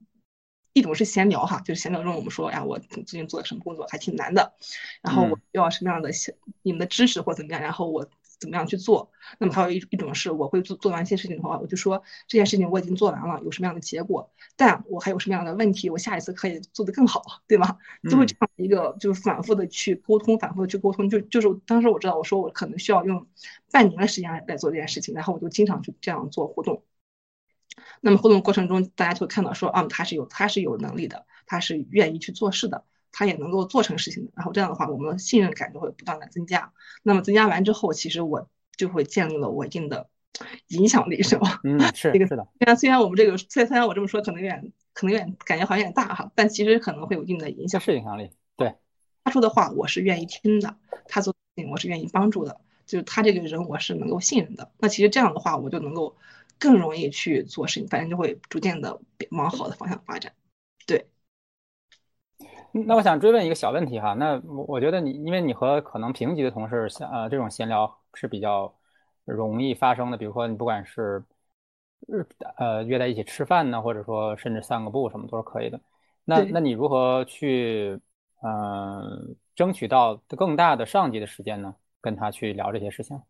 [0.79, 4.55] 一种是闲聊哈，就是闲聊中我们说呀，我最近做的什么工作还挺难的，
[5.03, 6.11] 然后我要什么样的
[6.63, 8.09] 你们的知识或怎么样，然后我。
[8.41, 9.11] 怎么样去做？
[9.41, 14.31] 那么还有一一种是，我会做做完一些事情的话，我就说这件事情我已经做完了，有什么样的结果？
[14.55, 15.91] 但我还有什么样的问题？
[15.91, 17.77] 我下一次可以做得更好，对吗？
[18.09, 21.11] 就会这样一个，就是反复的去沟通，反复的去沟通。
[21.11, 23.27] 就就是当时我知道，我说我可能需要用
[23.73, 26.85] 半年的时间来做这件事情，然后我就经常去这样做互动。
[28.01, 32.85] 那么互动过程中，大家就会看到说，啊，他是有他是有能力的，他是愿意去做事的。
[33.11, 36.73] 他也能够做成事情的，然后这样的话，我们的信任感就会不断的增加。
[37.03, 40.09] 那么增加完之后，其实我就会建立了我一定的
[40.69, 41.59] 影响力，是吧？
[41.65, 42.47] 嗯，是这个是的。
[42.59, 47.81] 虽然虽然我们这个，虽然虽然我这么说可能有点可能有点感觉好像有点大哈，但其实可能会有一定的影响。
[47.81, 48.31] 是影响力。
[48.57, 48.77] 对，
[49.25, 50.77] 他说的话我是愿意听的，
[51.09, 54.71] 他做事情我是愿意帮助的，就是他这个人我是能够信任的。
[54.79, 56.17] 那其实这样的话，我就能够
[56.59, 60.33] 更容易去做事情，反正就会逐渐的往好的方向发展。
[60.87, 61.07] 对。
[62.73, 68.75] 那我想追问一个小问题哈，那我我觉得你，因为你和可能平级的同事，像呃这种闲聊是比较
[69.25, 71.25] 容易发生的，比如说你不管是
[72.57, 75.81] 呃约在一起吃饭呢，或者说甚至散个步什么都是可以的。
[76.25, 77.99] 那那你如何去
[78.43, 81.75] 嗯争取到更大的上级的时间呢？
[82.01, 83.21] 跟他去聊这些事情？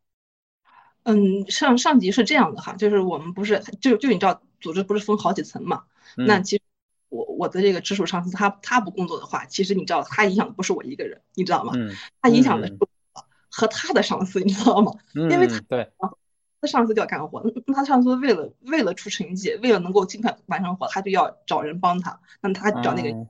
[1.08, 5.84] 嗯，上上级是这样的哈，就是我们不是就就你知道组织不是分好几层嘛？
[6.16, 6.62] 那其实。
[7.10, 11.72] 我我的这个直属上司，他他不工作的话，其实你知道，他影响的不是我一个人，你知道吗？
[11.74, 11.90] 嗯。
[12.20, 12.86] 他影响的是我
[13.48, 14.92] 和他的上司，你知道吗？
[15.14, 15.30] 嗯。
[15.30, 15.90] 因为他对，
[16.60, 22.20] 他上司就要干活，那他上司为了为了出成绩，为了能够尽快完成活，他就要找人帮他。
[22.42, 23.26] 那么他找那个，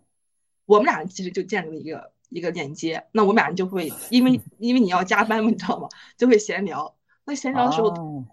[0.66, 3.06] 我们俩人其实就建立了一个一个链接。
[3.12, 5.88] 那我们俩人就会 因为因为你要加班嘛，你知道吗？
[6.16, 6.96] 就会闲聊。
[7.28, 8.24] 那闲聊的时候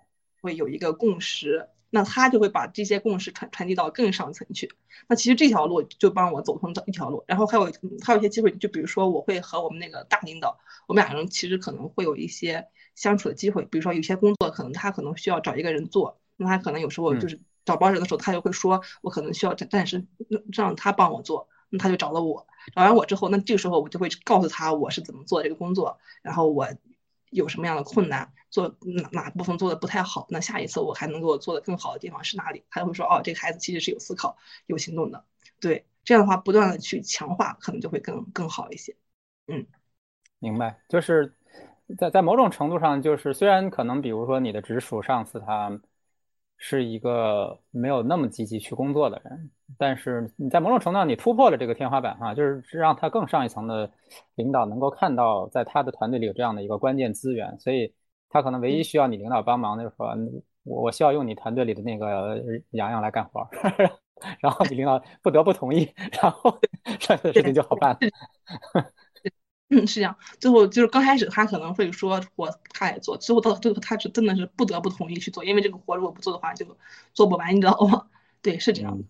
[0.42, 1.68] 会有一个共识。
[1.92, 4.70] 那他就会把这些共识传传递到更上层去。
[5.08, 7.24] 那其实这条路就帮我走通这一条路。
[7.26, 7.72] 然后还有
[8.04, 13.64] 还有一些机会，就比如说我会和我们那个大领导，我们两个人其实可能会有一些相处的机会。
[13.64, 20.06] 比如说有些工作可能他可能需要找一个人做，那他可能有时候就是找不着人的时候，他就会说我可能需要暂时
[20.52, 22.46] 让他帮我做，那他就找了我。
[22.76, 26.68] 找完我之后，那这个时候我就会告诉他我是怎么做这个工作，然后我。
[27.36, 32.64] 有什么样的困难，做哪哪部分做的不太好，那下一次我还能够做的更好的地方是哪里？
[32.70, 35.24] 他就会说，哦，这个孩子其实是有思考、有行动的。
[35.60, 38.96] 对，这样的话不断的去强化，可能就会更更好一些。
[39.48, 39.66] 嗯，
[40.40, 41.36] 明白，就是
[41.98, 45.80] 在在某种程度上，就是虽然可能比如说你的直属上司他。
[46.58, 53.90] 是一个没有那么积极去工作的人，但是你在某种程度上你突破了这个天花板哈，就是让他更上一层的
[54.36, 57.94] 领导能够看到，在他的团队里有这样的一个关键资源，所以
[58.30, 60.16] 他可能唯一需要你领导帮忙的就是说，
[60.64, 62.40] 我我需要用你团队里的那个
[62.72, 63.48] 洋洋来干活，
[64.40, 66.58] 然后你领导不得不同意，然后
[67.00, 67.98] 剩下的事情就好办。
[69.70, 70.16] 嗯，是这样。
[70.40, 76.78] 最后就是刚开始他可能会说我他来做，最后到最后他是真的是不得不同意去做，因为这个活如果不做的话就
[77.14, 78.06] 做不完，你知道吗？
[78.44, 79.04] 对，是这样。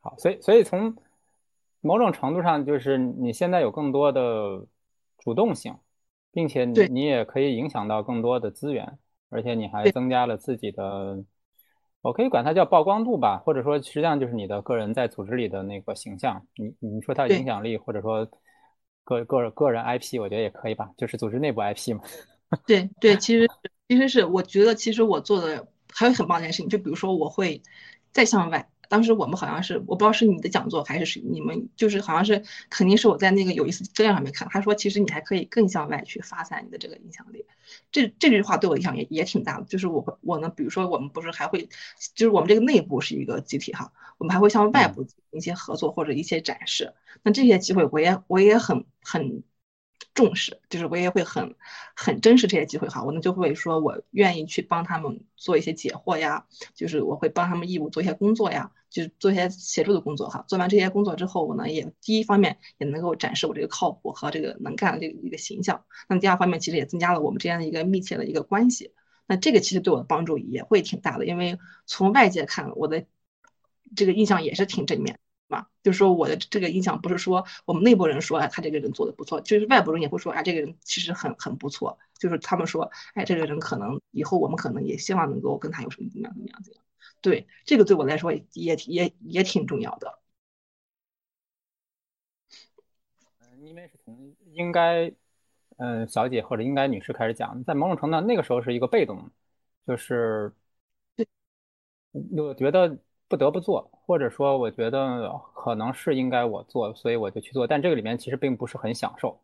[0.00, 0.96] 好，所以所以从
[1.80, 4.66] 某种程度上就是你现在有更多的
[5.18, 5.76] 主动性，
[6.32, 11.22] 并且你你也可以影响到更多的资源，而且你还增加了自己的，
[12.00, 16.46] 我可以管它叫曝光度吧，或者说实际上就是你的个人在组织里的那个形象。
[16.56, 18.26] 你你说它对影响力，或者说
[19.04, 22.02] 个个个人 IP，我觉得也可以吧，就是组织内部 IP 嘛。
[22.66, 23.46] 对对，其实
[23.88, 27.62] 其实是我觉得，其实我做的还有很棒的一件事情，就比如说我会
[28.12, 28.66] 再向外。
[28.90, 37.46] 当时我们好像是我不知道是你的讲座还是是你们，就是好像是肯定是我在那个有意思资料上面看，他说其实你还可以更向外去发散你的这个影响力。
[37.92, 41.68] 这这句话对我影响也也挺大的，就是我我呢，比如说我们不是还会，
[42.16, 46.92] 就是我们这个内部是一个集体哈，我们还会向外部一些合作或者一些展示。
[47.22, 49.44] 那这些机会我也我也很很
[50.12, 51.54] 重视，就是我也会很
[51.94, 53.04] 很珍视这些机会哈。
[53.04, 60.44] 我呢就会说我愿意去帮他们做一些解惑呀，就是我会帮他们义务做一些工作呀，就是做一些协助的工作哈。
[60.48, 65.84] 做完这些工作之后，我呢也第一方面也能够展示我这个靠谱和这个能干的这个一个形象。
[66.08, 68.92] 那么第二方面其实也增加了我们之间的一个密切的一个关系。
[69.26, 73.06] 那这个其实对我的帮助也会挺大的，因为从外界看我的
[73.94, 75.20] 这个印象也是挺正面。
[75.50, 86.82] 嘛，就是说我的这个印象不是说我们内部人说，哎，他这个人做的不错，就是外部人也会说，哎，这个人其实很很不错，就是他们说，哎，这个人可能以后我们可能也希望能够跟他有什么怎么样怎么样怎样。
[87.20, 90.18] 对，这个对我来说也也也挺重要的。
[93.40, 95.12] 嗯，因为是从应该，
[95.76, 99.30] 嗯，小姐或者应该女士开始讲，在某种程度上，那个时候是一个被动，
[99.86, 100.52] 就是，
[102.12, 102.98] 我觉得
[103.30, 109.40] 不得不做，或者说我觉得可能是应该我做，所以我就去做，但这个里面其实并不是很享受，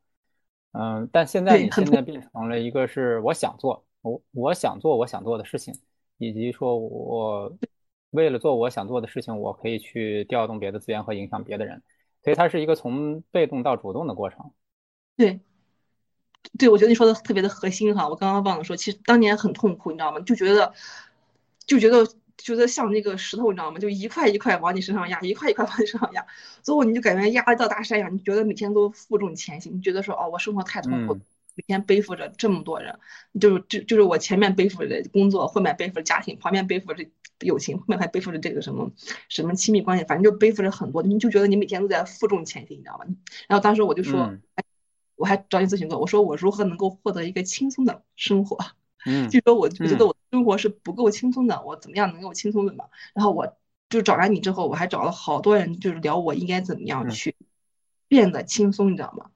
[0.73, 5.73] 嗯，但现在你现在变成了一个是我想做，我我想做我想做的事情，
[6.19, 7.57] 以及说我
[8.11, 11.83] 为了做我想做的事情，我可以去调动别的资源和影响别的人。
[12.25, 14.51] 所以它是一个从被动到主动的过程。
[15.17, 15.39] 对，
[16.59, 18.09] 对，我觉得你说的特别的核心哈。
[18.09, 20.19] 我刚刚忘了说，其实当年很痛苦，你知道吗？
[20.21, 20.73] 就觉得，
[21.67, 22.05] 就觉得，
[22.39, 23.79] 觉得像那个石头，你知道吗？
[23.79, 26.27] 就一块一块往你身上压，一块一块往你身上压，
[26.63, 31.21] 最后你就感觉压一道大山一样，你觉得每天都负重前行，你觉得说哦，我生活太痛苦，嗯、
[31.55, 32.99] 每天背负着这么多人，
[33.41, 37.07] 就是就就是我前面背负着工作，后面背负着家庭，旁边背负着。
[37.41, 38.91] 友情后面还背负着这个什么
[39.29, 43.05] 什么亲密关系，反正就背负着很多，你就觉得你每天都在负重前行，你知道吗？
[43.47, 44.41] 然后当时我就说，嗯、
[45.17, 48.57] 我还找你咨询过，我说我如何能够获得一个轻松的生活？
[49.07, 52.85] 嗯，就说我我觉得我的生活是不够轻松的，我怎么样能够轻松的嘛？
[53.15, 53.57] 然后我
[53.89, 57.35] 就找来你之后，我还找了好多人，就是聊我应该怎么样去
[58.09, 59.31] 变得轻松，你知道吗？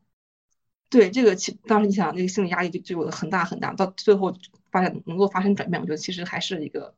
[0.91, 4.37] 对这个，其当时你想那个心理压力就就有很大很大，到最后
[4.71, 6.95] 发现能够发生转变，我觉得其实还是一个。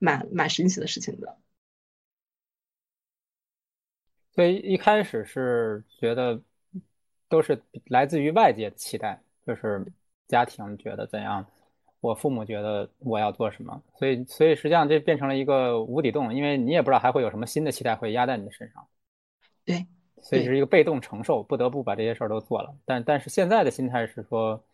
[0.00, 1.38] 蛮蛮神奇的事情的，
[4.32, 6.42] 所以一开始是觉得
[7.28, 9.86] 都是来自于外界期待，就是
[10.26, 11.46] 家庭觉得怎样，
[12.00, 18.86] 我父母觉得我要做什么，所以所以实际上这变成了一个无底洞，因为你也不知道还会有什么新的期待会压在你的身上，
[19.64, 19.86] 对，
[20.22, 22.76] 所以是一个被动承受，不得不把这些事儿都做了。
[22.84, 24.64] 但但是现在的心态是说，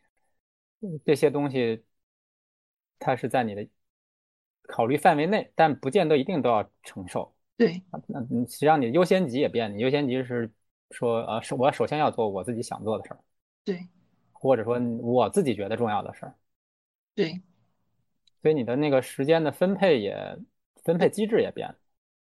[1.04, 1.84] 这些东西
[2.98, 3.66] 它是在你的。
[4.68, 7.32] 考虑范围内，但不见得一定都要承受。
[7.56, 10.50] 对，那实际上你优先级也变，你优先级是
[10.90, 13.20] 说，呃，是我首先要做我自己想做的事儿，
[13.64, 13.78] 对，
[14.32, 16.34] 或者说我自己觉得重要的事儿，
[17.16, 17.42] 对。
[18.42, 20.38] 所以你的那个时间的分配也
[20.84, 21.74] 分配机制也变了。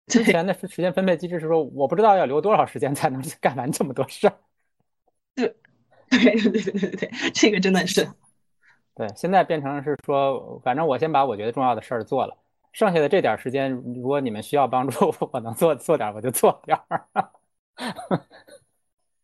[0.08, 4.38] 之前的时间分配机制是说，我不知道要留多少时间才能干完这么多事儿。
[5.36, 5.56] 对，
[6.10, 8.08] 对，对，对，对，对，这个真的是。
[8.96, 12.38] 对，现在变成是说，反正我先把我觉得重要的事儿做了，
[12.72, 17.08] 剩下的这点时间，如果你们需要帮助，我能做做点我就做点儿。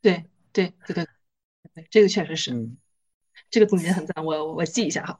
[0.01, 1.05] 对对对对
[1.75, 2.77] 对，这个确实是，嗯，
[3.49, 5.19] 这个总结很赞，我我记一下哈。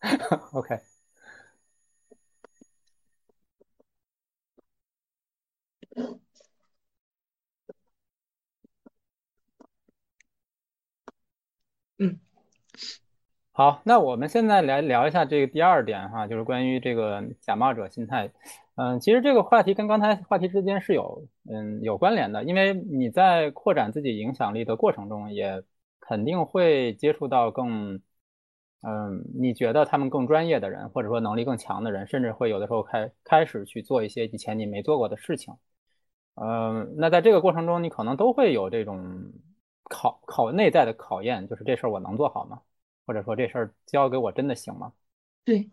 [0.52, 0.80] OK。
[11.98, 12.18] 嗯。
[13.54, 18.32] 好，那我们现在来聊一下这个第二点哈，就是关于这个假冒者心态。
[18.76, 25.62] 嗯，其实这个话题跟刚才话题之间是有嗯有关联的，因为你在扩展自己影响力的过程中，也
[26.00, 28.00] 肯定会接触到更
[28.82, 35.54] 嗯你觉得他们更专业的人，或者说能力更强的人，甚至会有的时候开开始去做一些以前你没做过的事情。
[36.34, 39.32] 嗯，那在这个过程中，你可能都会有这种
[39.84, 42.60] 考考内在的考验，就是这事儿我能做好吗？
[43.06, 44.92] 或者说这事儿交给我真的行吗？
[45.44, 45.68] 对，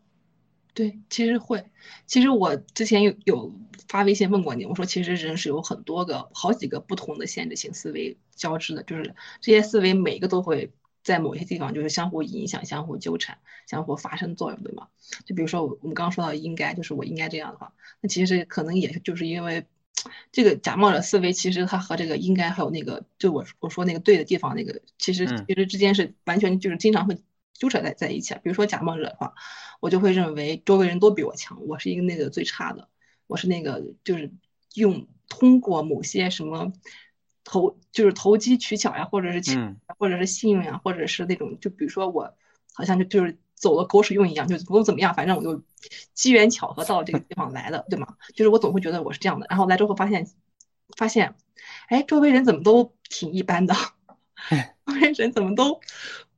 [0.74, 1.64] 对，其实会。
[2.06, 3.54] 其实我之前有有
[3.88, 10.72] 发微信问过你，我说其实人是有很多个、好几个不同的限制性思维交织的，就是这些思维每个都会
[11.10, 14.88] 在某些地方就是相互影响、相互纠缠、相互发生作用，对吗？
[15.26, 19.66] 就比如说我们刚刚说到应该，就是我应该这样的话，那其实可能也就是因为
[20.32, 27.18] 这个假冒者思维，其实它和这个应该还有那个就我我说那个对的地方那个，其实其实之间是完全就是经常会。
[27.60, 29.34] 纠缠在在一起比如说假冒者的话，
[29.82, 32.88] 我就会认为周围人都比我强，我是一个那个最差的，
[33.28, 34.32] 我是那个就是
[34.76, 36.72] 用通过某些什么
[37.50, 42.32] 投就是投机取巧呀，或者是嗯，或者是幸运呀，或者是那种就比如说我
[42.74, 45.64] 好像就就是走了狗屎运一样，就不用怎么样，反正我就
[46.14, 48.16] 机缘巧合到这个地方来的，对吗？
[48.36, 50.28] 就是我总会觉得我是这样的，然后来之后发现
[50.96, 51.34] 发现，
[51.88, 53.74] 哎，周围人怎么都挺一般的，
[54.86, 55.82] 周围人怎么都。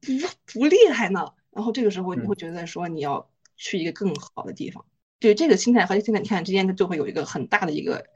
[0.03, 0.11] 不
[0.51, 4.83] 不厉害呢，然后这个时候你会觉得说你要去一个更好的地方，
[5.19, 8.07] 对这个心态和心态你看之间就会有一个很大的一个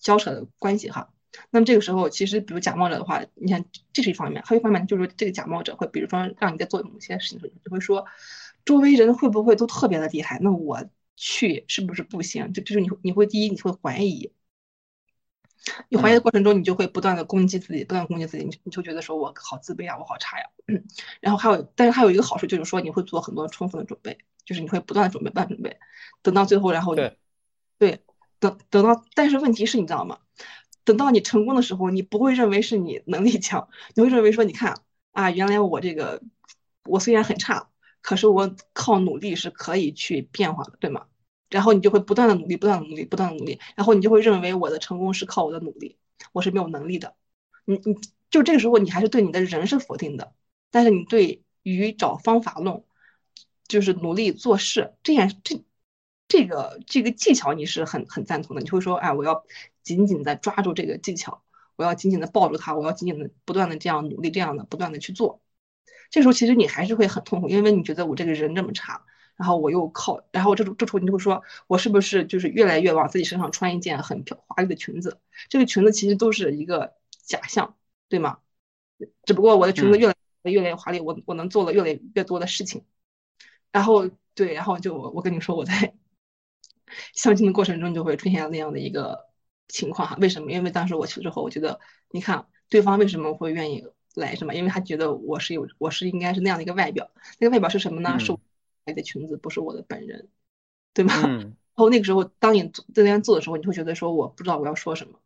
[0.00, 1.10] 交扯的关系哈。
[1.50, 8.06] 那么这个时候其实比如假冒者的话，你看这是一方面，还有一方面就是这个假冒者会比如说让你在做某些事情的时候，就会说
[8.64, 10.84] 周围人会不会都特别的厉害，那我
[11.16, 12.52] 去是不是不行？
[12.52, 14.32] 就就是你你会第一你会怀疑。
[15.88, 20.44] 你怀疑的过程中，你就会不断的攻击自己，不断攻击自己，你你就觉得说我好自卑啊，我好差呀。
[21.20, 25.76] 然后还有，但是还有一个好处就是说，你会做很多充分的准备，就是你会不断的准备，不断准备，
[26.22, 27.18] 等到最后，然后对，
[27.78, 28.00] 对，
[28.38, 30.18] 等等到，但是问题是你知道吗？
[30.86, 34.80] 等到你成功的时候，你不会认为是你能力强，你会认为说，你看
[35.12, 36.22] 啊，原来我这个
[36.84, 37.68] 我虽然很差，
[38.00, 41.06] 可是我靠努力是可以去变化的，对吗？
[41.50, 45.98] 然后你就会不断的努力，不断的努力，不断的努力，然后你就会认为我的成功是靠我的努力，
[46.32, 47.14] 我是没有能力的。
[47.64, 47.94] 你你
[48.30, 50.32] 就这个时候，你还是对你的人是否定的，
[50.70, 52.82] 但是你对于找方法论，
[53.66, 55.64] 就是努力做事这件这
[56.28, 58.62] 这个这个技巧，你是很很赞同的。
[58.62, 59.44] 你会说，哎，我要
[59.86, 61.42] 紧紧的抓住这个技巧，
[61.76, 65.40] 我要紧紧的抱住它，我要紧紧的不断的这样努力，这样的不断的去做。
[66.10, 69.06] 这时候其实你还是会很痛苦，因为你觉得我这个人这么差。
[69.36, 75.20] 然后我又靠，然后这种这时候你就会说，我是不是就是越来越往自己身上穿一件很漂华丽的裙子？
[75.50, 77.76] 这个裙子其实都是一个假象，
[78.08, 78.38] 对吗？
[79.24, 80.14] 只不过我的裙子越来
[80.44, 82.86] 越来越华丽，我我能做了越来越多的事情。
[83.70, 85.92] 然后对，然后就我跟你说，我在
[87.12, 89.26] 相亲的过程中就会出现那样的一个
[89.68, 90.16] 情况哈。
[90.20, 90.52] 为什么？
[90.52, 94.54] 因为当时我去之后，我觉得你看对方为什么会愿意来，什么？
[94.54, 97.10] 因为他觉得我是有，我是应该是那样的一个外表。
[97.38, 98.18] 那个外表是什么呢？
[98.18, 98.34] 是。
[98.94, 100.28] 的裙子不是我的本人，
[100.94, 101.12] 对吗？
[101.26, 105.18] 然后那个时候，当你在那边做的时候，你会觉得说我不知道我要说什么，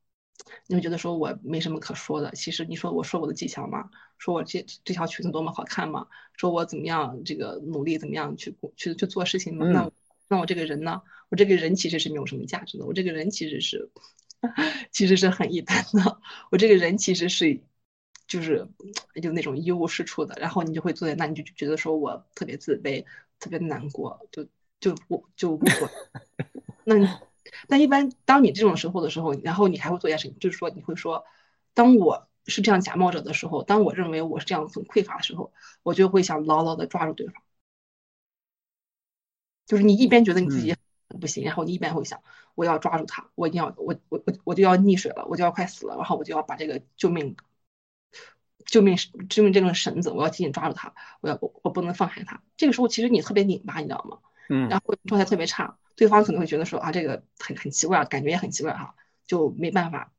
[0.66, 2.30] 你会觉得说我没什么可说的。
[2.30, 3.90] 其实你说我说我的技巧吗？
[4.16, 6.06] 说我这这条裙子多么好看吗？
[6.38, 9.66] 说我怎么样这个努力怎么样去去去做事情吗？
[9.66, 9.90] 那
[10.28, 11.02] 那我这个人呢？
[11.28, 12.86] 我这个人其实是没有什么价值的。
[12.86, 13.90] 我这个人其实是
[14.92, 16.20] 其实是很一般的。
[16.50, 17.62] 我这个人其实是
[18.26, 18.68] 就是
[19.22, 20.36] 就那种一无是处的。
[20.40, 23.04] 然后你就会坐在那，你就觉得说我特别自卑。
[23.42, 24.46] 特别难过，就
[24.80, 25.88] 就我就不说。
[26.84, 26.94] 那
[27.68, 31.24] 那一般当你这种时候的时候，然后你还会做一件事情，就是说你会说，
[31.72, 37.42] 当我是这样假冒者的时候，当我认为我是这样很匮乏的时候，我就会想牢牢的抓住对方。
[39.64, 40.76] 就是你一边觉得你自己
[41.18, 42.22] 不行，然后你一边会想，
[42.54, 47.36] 我要抓住他，我一定要我我我我就要溺水了，我就要快死了，然后我就要把这个救命。
[48.66, 48.96] 救命
[49.28, 52.40] 救命这根绳子，我要紧紧抓住他，我要我我不能放开他。
[52.56, 54.18] 这个时候其实你特别拧巴，你知道吗？
[54.48, 54.68] 嗯。
[54.68, 58.94] 然后状态特别差，对方可能会觉得说啊，这个很很奇怪，感觉也很奇怪哈，
[59.26, 60.12] 就没办法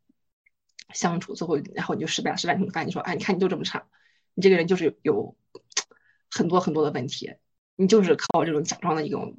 [0.92, 1.34] 相处。
[1.34, 2.88] 最后，然后你就失败了，失败你发现？
[2.88, 3.88] 你说，哎，你看你就这么差，
[4.34, 5.38] 你这个人就是有
[6.30, 7.36] 很多很多的问题，
[7.78, 9.38] 你就是靠这种假装的一种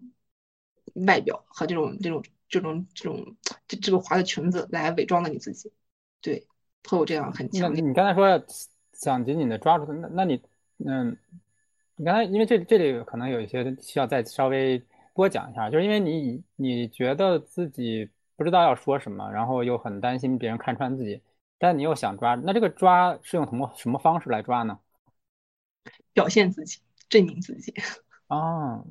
[0.95, 3.37] 外表和这种这种这种这种
[3.69, 5.73] 这这个滑的裙子来伪装的你自己，
[6.21, 6.47] 对，
[6.89, 7.83] 会有这样很强烈。
[7.83, 8.45] 你刚才说。
[8.95, 10.41] 想紧紧的抓住他，那那你，
[10.87, 11.17] 嗯，
[11.97, 14.81] 你刚才因为这这里可能有一些需要再稍微
[15.13, 21.21] 多讲一下，就是因为你你觉得自己不知道要说什么，然后又很担心别人看穿自己，
[21.59, 24.79] 但你又想抓，那这个抓是用什么什么方式来抓呢？
[26.13, 26.79] 表现自己，
[27.09, 27.75] 证明自己。
[28.29, 28.87] 哦，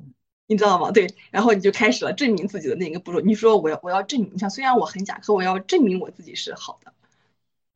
[0.52, 0.90] 你知道吗？
[0.92, 3.20] 对，然后你就开始了证明自己的那个步骤。
[3.20, 6.92] 你说我要我要证明一下，虽然我很假，可我要证明我自己是好的。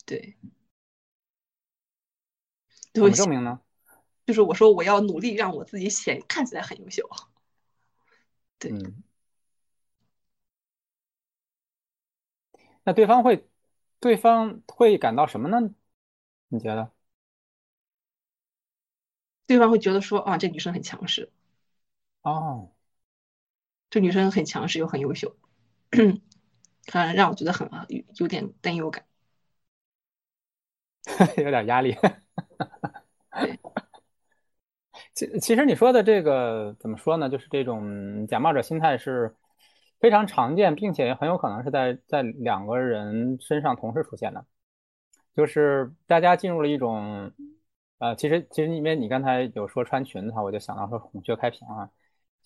[0.04, 0.36] 对。
[2.92, 3.60] 怎么证明呢？
[4.26, 7.08] 就是我说我要努力让我自己显看起来很优秀。
[8.58, 8.72] 对。
[12.84, 13.48] 那对方会，
[14.00, 15.70] 对方会感到什么呢？
[16.48, 16.90] 你觉得？
[19.46, 21.30] 对方会觉得说啊，这女生很强势。
[22.30, 22.72] 哦。
[23.88, 25.36] 这女生很强势又很优秀，
[26.92, 29.04] 能让我觉得很有有点担忧感，
[31.38, 31.96] 有点压力。
[35.14, 37.28] 其其实你说的这个怎么说呢？
[37.30, 39.34] 就是这种假冒者心态是
[40.00, 44.44] 非常常见，并且很有可能是在在两个人身上同时出现的。
[45.34, 47.30] 就是大家进入了一种，
[47.98, 51.88] 呃，其实其实因为你刚才有说穿裙子哈，我就想到说孔雀开屏啊，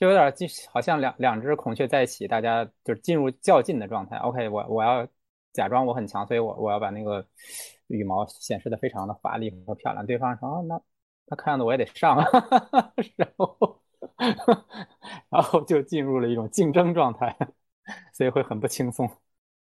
[0.00, 4.16] 就有点就好像两两只孔雀在一起，大家就是进入较劲的状态。
[4.16, 5.06] OK，我我要
[5.52, 7.24] 假装我很强，所以我我要把那个
[7.88, 10.06] 羽毛显示的非常的华丽和漂亮。
[10.06, 10.80] 对方说哦，那
[11.26, 12.16] 那看样子我也得上，
[13.16, 13.82] 然后
[15.28, 17.36] 然后就进入了一种竞争状态，
[18.14, 19.08] 所以会很不轻松。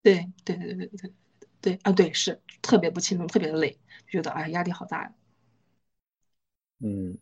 [0.02, 1.14] 对对对对对。
[1.62, 3.80] 对啊，对，是特别不轻松，特别的累，
[4.10, 5.14] 觉得哎，压力好大呀。
[6.80, 7.18] 嗯，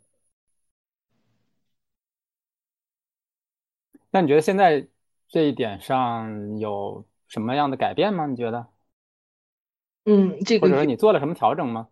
[4.12, 4.88] 那你觉得现在
[5.28, 8.28] 这一点上有什么样的改变吗？
[8.28, 8.68] 你觉得？
[10.06, 11.88] 嗯，这个或者说你做了什么调整吗？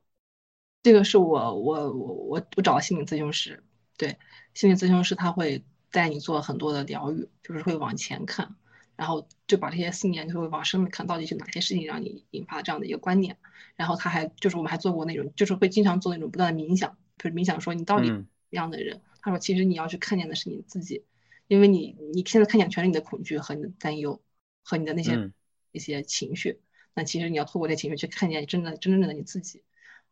[0.84, 3.63] 这个是我我我我我找了心理咨询师，
[3.97, 4.17] 对，
[4.53, 8.55] 心理咨询师他会带你做很多的疗愈，就是会往前看。
[8.95, 13.38] 然后就把这些信念就会往深里看，到底是哪些事情让你引发这样的一个观念。
[13.78, 19.01] 然后他还就是我们还做过那种，就是会经常做那种不断的冥想，就是冥想说你到底什么样的人。
[19.22, 21.05] 他说其实你要去看见的是你自己，
[21.49, 24.21] 因为你你现在看见全是你的恐惧和你的担忧
[24.63, 25.33] 和你的那些
[25.73, 26.61] 一些情绪。
[26.93, 29.63] 那其实你要透过这情绪去看见真的真正的你自己。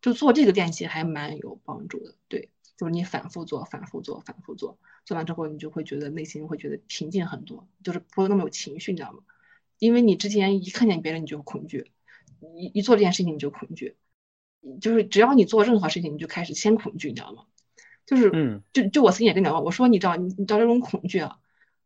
[0.01, 4.77] 就做这个练习还蛮有帮助的，对，就是你反复做，反复做，反复做。
[5.05, 9.19] 做完之后，你就会觉得内心会觉得平静很多，就是不会那么有情绪，你知道吗？
[9.79, 11.91] 因为你之前一看见别人你就恐惧，
[12.55, 13.95] 一一做这件事情你就恐惧，
[14.81, 17.45] 就是只要你做任何事情你就开始先恐惧，你知道吗？
[18.08, 21.38] 就是，嗯，就就我曾经也跟你讲过，我说你知道，你你知道这种恐惧啊，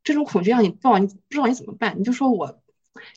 [0.06, 2.62] 这种恐惧让你不知道你不知道你怎么办，你就说我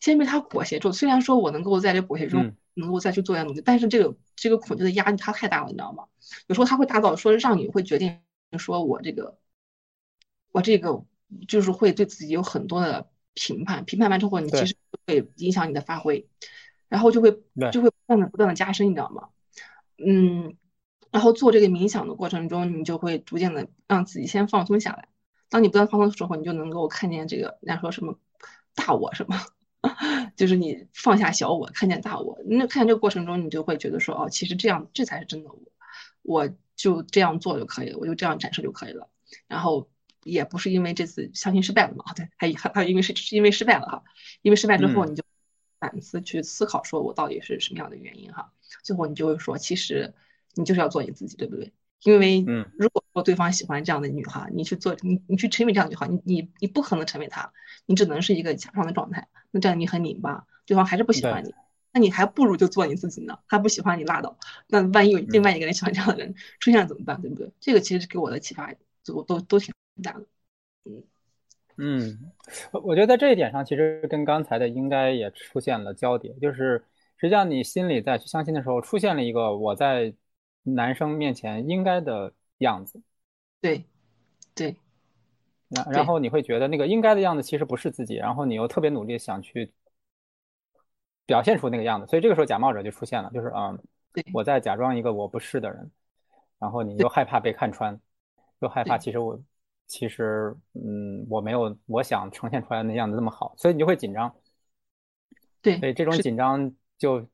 [0.01, 6.07] 先被他裹挟住，虽然说我能够在这裹挟中能够再去做点努力，但是这个这个恐惧的压力它太大了，你知道吗？
[6.49, 8.19] 有时候他会大到说让你会决定
[8.59, 9.39] 说我这个。
[10.53, 11.05] 我这个
[11.49, 16.29] 就是会对自己有很多的评判，评判完之后，你其实会影响你的发挥，
[16.89, 17.33] 然后就会
[17.73, 19.31] 就会不断的不断的加深，你知道吗？
[19.99, 20.57] 嗯，
[21.15, 25.07] 然后做这个冥想的过程中，你就会逐渐的让自己先放松下来。
[25.49, 28.19] 当你不断放松的时候，你就能够看见这个，人家说什么
[28.75, 29.39] 大我什么，
[30.35, 32.41] 就是你放下小我，看见大我。
[32.47, 35.61] 那看见这个过程中，你就会觉得说，哦，其实这样这才是真的我，
[36.23, 39.09] 我就这样做就可以了，我就这样展示就可以了，
[39.47, 39.89] 然后。
[40.27, 42.15] 也不是因为这次相亲失败了嘛？
[42.15, 44.03] 对，还还还因为是是因为失败了哈，
[44.41, 45.23] 因为失败之后你就
[45.79, 48.51] 反思去思考，说我到底是什么样的原因哈？
[48.83, 50.15] 最后你就会说，其实
[50.55, 51.73] 你就是要做你自己，对不对？
[52.03, 57.53] 因为嗯，如果说对方喜欢这样的女孩，你去做你你去成为这样的女孩，你你你不可能成为她，
[57.87, 59.29] 你只能是一个假装的状态。
[59.51, 61.55] 那这样你很拧巴，对方还是不喜欢你，
[61.93, 63.39] 那你还不如就做你自己呢。
[63.49, 64.39] 他不喜欢你拉倒，
[64.69, 67.21] 那万一有另外一个人喜欢这样的人出现了怎么办？
[67.23, 67.51] 对不对？
[67.61, 68.73] 这个其实给我的启发
[69.05, 69.73] 都都都挺。
[70.03, 70.27] 大的，
[70.87, 71.05] 嗯
[71.77, 72.33] 嗯，
[72.73, 76.83] 我我觉得在这一点上，其实跟刚才的应该也出现了交叠，就是
[77.17, 80.13] 实际上你心里在去相亲的时候，出现了一个我在
[80.65, 83.01] 男生面前应该的样子，
[83.61, 83.85] 对
[84.55, 84.77] 对，
[85.69, 89.73] 然然后你会觉得那个应该的样子其实不是自己，然后你又特别努力想去
[91.27, 93.79] 表现出那个样子，所以这个时候假冒者就出现了，就是嗯，
[94.33, 95.91] 我在假装一个我不是的人，
[96.59, 98.01] 然后你又害怕被看穿，
[98.59, 99.41] 又害怕其实我。
[99.87, 104.35] 其实，嗯，我没有我想呈现出来的样子那么好，所以你就会紧张。
[105.61, 107.29] 对，所以这种紧张就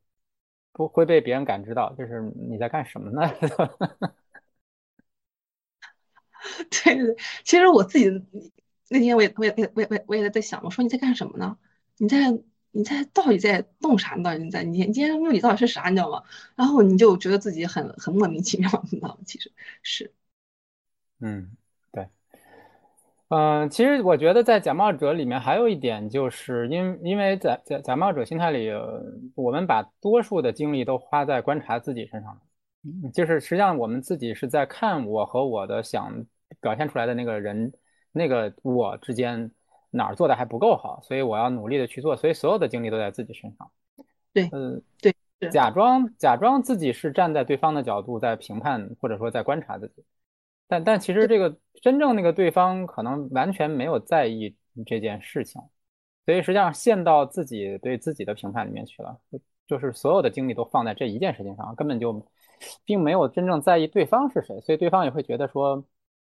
[0.73, 3.29] 不会被别人感知到，就是你在干什么呢？
[6.71, 8.09] 对 对对，其实我自己
[8.89, 11.59] 那天我也我也我也我也我也在想，我说你在干什么呢？
[11.99, 12.31] 你在
[12.71, 14.39] 你在到底在弄啥呢？
[14.39, 15.89] 你在你今天目的到底是啥？
[15.91, 16.23] 你知道吗？
[16.57, 19.19] 然后你就觉得自己很很莫名其妙，你知道吗？
[19.27, 19.53] 其实
[19.83, 20.13] 是，
[21.21, 21.57] 嗯。
[23.31, 28.69] 嗯，其实我觉得在假冒者里面还有一点，就是因因为在假假冒者心态里，
[29.37, 32.37] 我们把多数的精力都花在观察自己身上，
[33.15, 36.13] 就是实际上我们自己是在看我和我的想
[36.61, 37.73] 表现出来的那个人
[38.11, 39.49] 那个我之间
[39.93, 43.71] 哪儿做的还不够好，所以我要努力的去做，所以所有的精力都在自己身上。
[44.33, 45.15] 对，嗯，对，
[45.51, 50.03] 假装假装自己是站在对方的角度在评判或者说在观察自己。
[50.71, 54.57] 但但其实这个真正那个对方可能完全没有在意
[54.87, 55.61] 这件事情，
[56.25, 59.21] 所以实际上陷到自己对自己的评判里面去了，
[59.67, 62.25] 就是所有的精力都放在这一件事情上，根本就
[62.85, 65.85] 并没有真正在意对方是谁，所以对方也会觉得说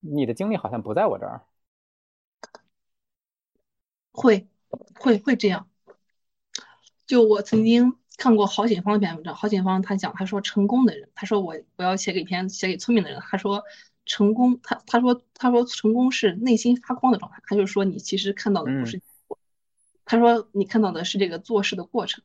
[0.01, 1.41] 你的精力好像不在我这儿。
[4.11, 4.47] 会
[4.99, 5.69] 会会这样。
[7.07, 13.63] 就我曾经看过郝景芳一篇文章，郝景芳他讲，他说成功的人，他说我我要写给一篇写给聪明的人，他说
[14.05, 19.01] 成功，他他说他说成功是内心发光的状态，他就说你其实看到的不是，
[20.05, 22.23] 他说你看到的是这个做事的过程。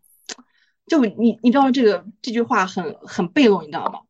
[0.87, 4.01] 就你你知道这个这句话很很被动，你知道吗？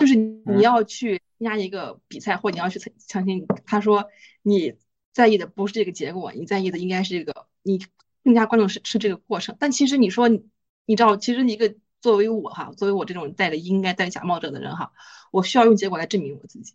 [0.00, 4.06] 就是你要去参加一个比赛，或你要去相信他说
[4.42, 4.74] 你
[5.12, 7.84] 在意的不是这个结果，你在意的应该是这个你。
[8.24, 10.46] 更加关注是是这个过程，但其实你说你
[10.86, 14.92] 你知道，其实一个作为我哈，作为我这种戴着应该戴假冒者的人哈，
[15.32, 16.74] 我需要用结果来证明我自己，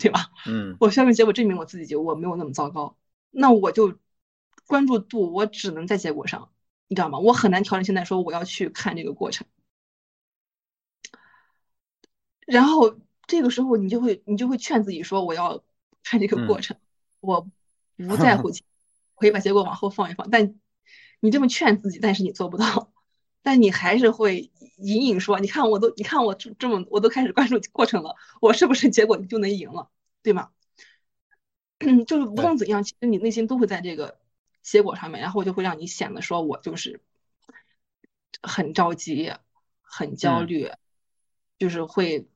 [0.00, 0.30] 对吧？
[0.46, 2.96] 嗯，我需要用结果证明我自己，我没有那么糟糕。
[3.30, 3.98] 那我就
[4.66, 6.50] 关注度我只能在结果上，
[6.88, 7.18] 你知道吗？
[7.18, 7.84] 我很难调整。
[7.84, 9.46] 现在说我要去看这个过程，
[12.46, 15.62] 然后这个时候你就会你就会劝自己说我要
[16.02, 16.76] 看这个过程，
[17.20, 17.48] 我
[17.96, 18.50] 不在乎，
[19.16, 20.54] 可以把结果往后放一放，但。
[21.20, 22.92] 你这么劝自己，但是你做不到，
[23.40, 29.90] 但你还是会隐隐说：“你看，我都，你看我这这么，我都开始关注过程了，我是不是结果就能赢了，
[30.22, 30.50] 对吗？”
[32.06, 34.18] 就是无论怎样，其实你内心都会在这个
[34.62, 37.02] 结果上面，然后就会让你显得说我就是
[38.42, 39.32] 很着急、
[39.82, 40.70] 很焦虑，
[41.58, 42.26] 就是会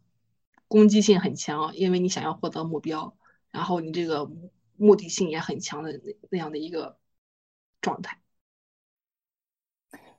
[0.67, 3.17] 攻击性很强，因为你想要获得目标，
[3.51, 4.31] 然后你这个
[4.77, 6.99] 目的性也很强的那那样的一个
[7.81, 8.21] 状态。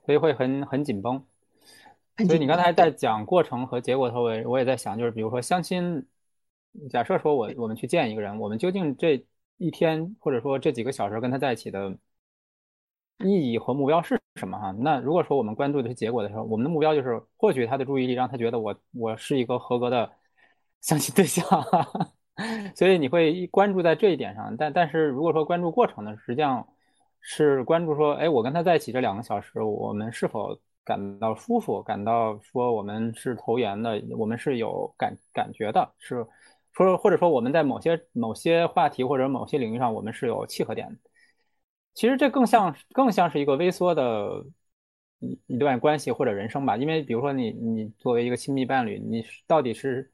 [0.04, 1.24] 所以会很很紧绷，
[2.26, 6.06] 所以你刚才在讲过程和结果的时候，我也在想，就是比如说相亲，
[6.90, 9.24] 假设说我我们去见一个人，我们究竟这
[9.58, 11.96] 一天或者说这几个小时跟他在一起的
[13.18, 14.58] 意义和目标是什么？
[14.58, 20.10] 哈，那如果说我们关注的是结果的时候，我们的目标就是获取他的注意力，让他觉得我我是一个合格的
[20.80, 21.44] 相亲对象，
[22.74, 24.56] 所以你会关注在这一点上。
[24.56, 26.66] 但但是如果说关注过程呢，实际上。
[27.22, 30.58] 是关注说，哎，我跟他在一起这两个小时，我们是否
[30.90, 31.80] 感到舒服？
[31.84, 36.26] 感到说我们是投缘的，我们是有感感觉的，是
[36.72, 40.98] 说或者说我们在某些某些话题或者某些领域上，我们是有契合点。
[41.94, 44.44] 其实这更像更像是一个微缩的
[45.20, 46.76] 一一段关系或者人生吧。
[46.76, 50.12] 因为比如说你你作为一个亲密伴侣，你到底是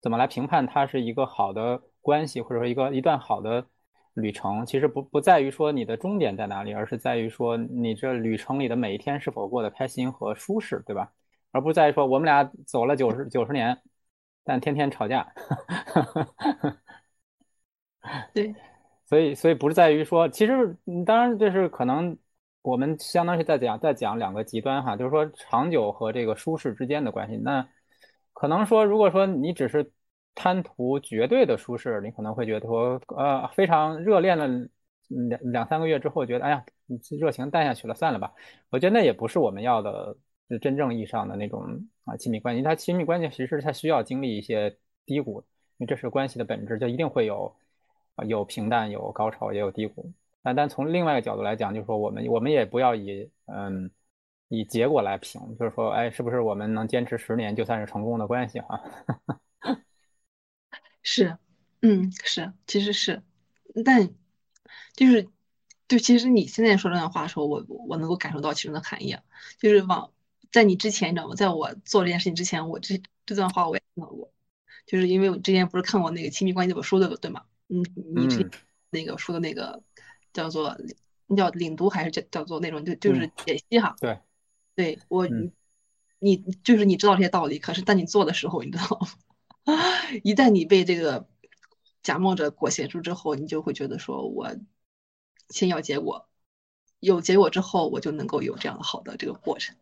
[0.00, 3.66] 怎么来评判他是一个好的关系，或者说一个一段好的？
[4.14, 11.10] 旅程其实不不在于说你的终点在哪里，而是在于说你这旅程里的每一天是否过得开心和舒适，对吧？
[11.50, 13.80] 而不在于说我们俩走了九十九十年，
[14.44, 15.26] 但天天吵架。
[18.34, 18.54] 对，
[19.06, 22.16] 所以所以不是在于说，其实当然这是可能
[22.62, 27.36] 我们相当于在讲在讲两个极端哈，就是说长久和这个舒适之间的关系。
[27.36, 27.66] 那
[28.32, 29.90] 可能说如果说你只是。
[30.34, 34.46] 贪图绝对的舒适，你可能会觉得说，呃，非常热恋了
[35.08, 36.64] 两两三个月之后，觉得，哎呀，
[37.18, 38.32] 热情淡下去了，算了吧。
[38.70, 40.16] 我觉得那也不是我们要的，
[40.48, 41.62] 是真正意义上的那种
[42.04, 42.62] 啊亲密关系。
[42.62, 44.74] 它亲密关系其实它需要经历一些
[45.04, 45.44] 低谷，
[45.78, 47.54] 因为这是关系的本质，就一定会有
[48.26, 50.10] 有平淡，有高潮，也有低谷。
[50.42, 53.90] 但但从另外一个角度来讲，就是说我们我们也不要以嗯
[54.48, 58.80] 以结果来评，就是说，哎，是不是我们能坚持十年就算是成功的关系哈？
[61.02, 61.36] 是，
[61.80, 63.22] 嗯，是，其实是，
[63.84, 64.08] 但
[64.94, 65.28] 就是，
[65.88, 69.16] 就其实你现在说这段话的时候，我我能够感受到其中的含义，
[69.58, 70.12] 就是往
[70.50, 71.34] 在你之前，你知道吗？
[71.34, 74.32] 在我做这件事情之前，我这这段话我也看到过，
[74.86, 77.44] 就是因为我之前不是看过那个《亲密关系》这本书的，对吗？
[77.68, 77.84] 嗯，
[78.14, 78.50] 你之前
[78.90, 79.82] 那个书的那个
[80.32, 80.78] 叫做
[81.36, 83.96] 叫领读还是叫叫做那种就就是解析哈？
[84.00, 84.20] 对，
[84.74, 85.26] 对我
[86.18, 89.08] 你就是你知道这些道理，可是当你做的时候，你知道吗？
[90.24, 91.28] 一旦你被这个
[92.02, 94.50] 假冒者裹挟住之后，你就会觉得说，我
[95.50, 96.28] 先要结果，
[96.98, 99.76] 有结果之后，我就能够有这样的好的这个过程。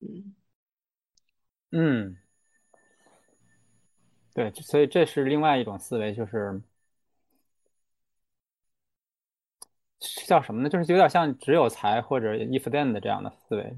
[0.00, 0.34] 嗯
[1.72, 2.16] 嗯，
[4.34, 6.62] 对，所以这是另外一种思维，就是
[10.26, 10.68] 叫什么呢？
[10.68, 13.76] 就是有点像只有才或者 if then 的这样的思维，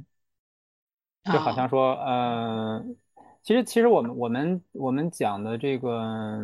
[1.25, 2.97] 就好像说，嗯。
[3.45, 6.41] 其实，其实我们我们我们讲的这个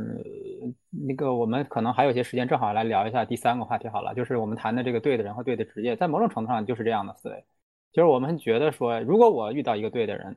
[0.90, 7.42] 那个，我们可能还有些时间，正好来聊一下第三个话题好了，就是我们谈的这个对的人和对的职业，在某种程度上就是这样的思维，
[7.90, 10.36] 就是我们觉得说，如果我遇到一个对的人，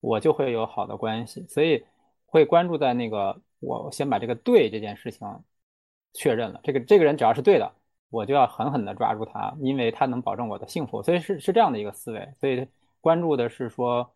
[0.00, 1.84] 我就会有好的关系，所以
[2.26, 5.24] 会关注在那个我先把这个对这件事情
[6.14, 7.72] 确认了，这个这个人只要是对的，
[8.10, 12.66] 我就要狠狠的抓住他，因为他能保证我的幸福，所以是是这样的一个思维，所以
[13.00, 14.12] 关注的是说。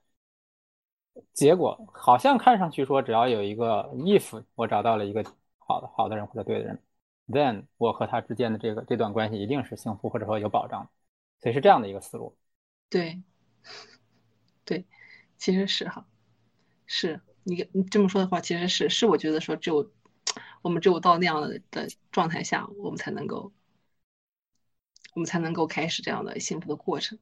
[1.33, 5.25] 结果好像看上去说，只要有一个 if，我找到了一个
[5.59, 6.83] 好的好的人或者对的人
[7.29, 10.89] ，，then 我和他之间的这个这段关系一定是幸福或者说有保障，
[11.41, 12.37] 所以是这样的一个思路。
[12.89, 13.23] 对，
[14.65, 14.85] 对，
[15.37, 16.07] 其实是哈，
[16.87, 19.91] 是你你这么说的话，其实是是我觉得说只有
[20.63, 23.53] 我们只有到那样的的状态下，我们才能够，
[25.15, 27.19] 我们才能够开始这样的幸福的过程。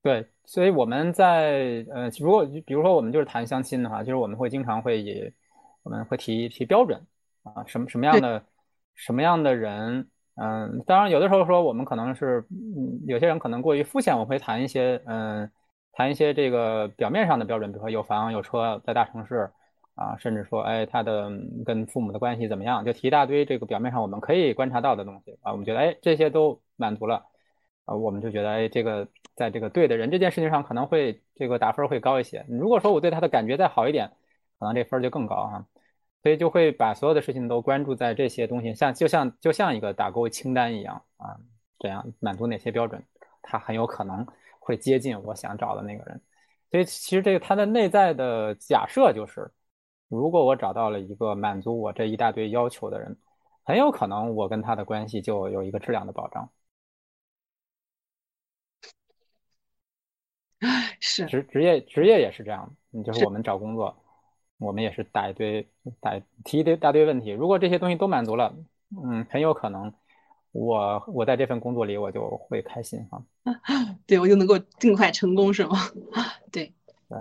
[0.00, 5.30] 对，所以我们在呃，如果比如说我们就是谈相亲的话，就是我们会经常会以
[5.82, 7.04] 我们会提提标准
[7.42, 8.42] 啊，什么什么样的
[8.94, 15.50] 什么样的人，嗯，当然有的时候说我们可能是嗯，有些人可能过于肤浅，我会谈一些嗯，
[15.92, 19.50] 谈一些这个表面上的标准，比如说有房有车，在大城市
[19.94, 21.28] 啊，甚至说哎他的
[21.66, 27.26] 跟父母的关系怎么样，就提一大堆这个表面上我们可以观察到的东西啊，我们觉得哎这些都满足了。
[27.88, 32.44] 啊，我们就觉得，哎，这个在这个对的人这件事情上可能会这个打分会高一些。
[32.48, 34.12] 如果说我对他的感觉再好一点，
[34.58, 35.66] 可能这分就更高哈。
[36.22, 41.38] 所以就会把所有的事情都关注在这些东西，像就像就像一个打勾清单一样啊，
[41.78, 43.02] 这样满足哪些标准，
[43.40, 44.26] 他很有可能
[44.58, 46.20] 会接近我想找的那个人。
[46.70, 49.50] 所以其实这个他的内在的假设就是，
[50.08, 53.16] 如果我找到了一个满足我这一大堆要求的人，
[53.64, 56.50] 很有可能我跟他的关系就有一个质量的保障。
[61.00, 62.74] 是职职业职业也是这样，
[63.04, 63.96] 就是我们找工作，
[64.58, 65.68] 我们也是打一堆
[66.00, 67.30] 打提一堆大堆问题。
[67.30, 68.54] 如果这些东西都满足了，
[68.90, 69.92] 嗯，很有可能
[70.52, 73.22] 我我在这份工作里我就会开心哈。
[74.06, 75.78] 对，我就能够尽快成功是吗？
[76.50, 76.72] 对
[77.08, 77.18] 对，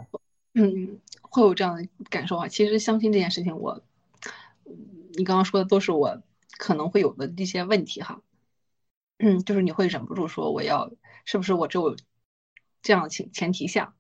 [0.56, 2.48] 嗯，会有这样的感受啊。
[2.48, 3.82] 其实相亲这件事情，我
[5.16, 6.22] 你刚刚说的都是我
[6.58, 8.22] 可能会有的一些问题哈。
[9.20, 10.92] 嗯，就是你会忍不住说我要
[11.26, 11.96] 是不是我只有。
[12.82, 13.94] 这样的前前提下，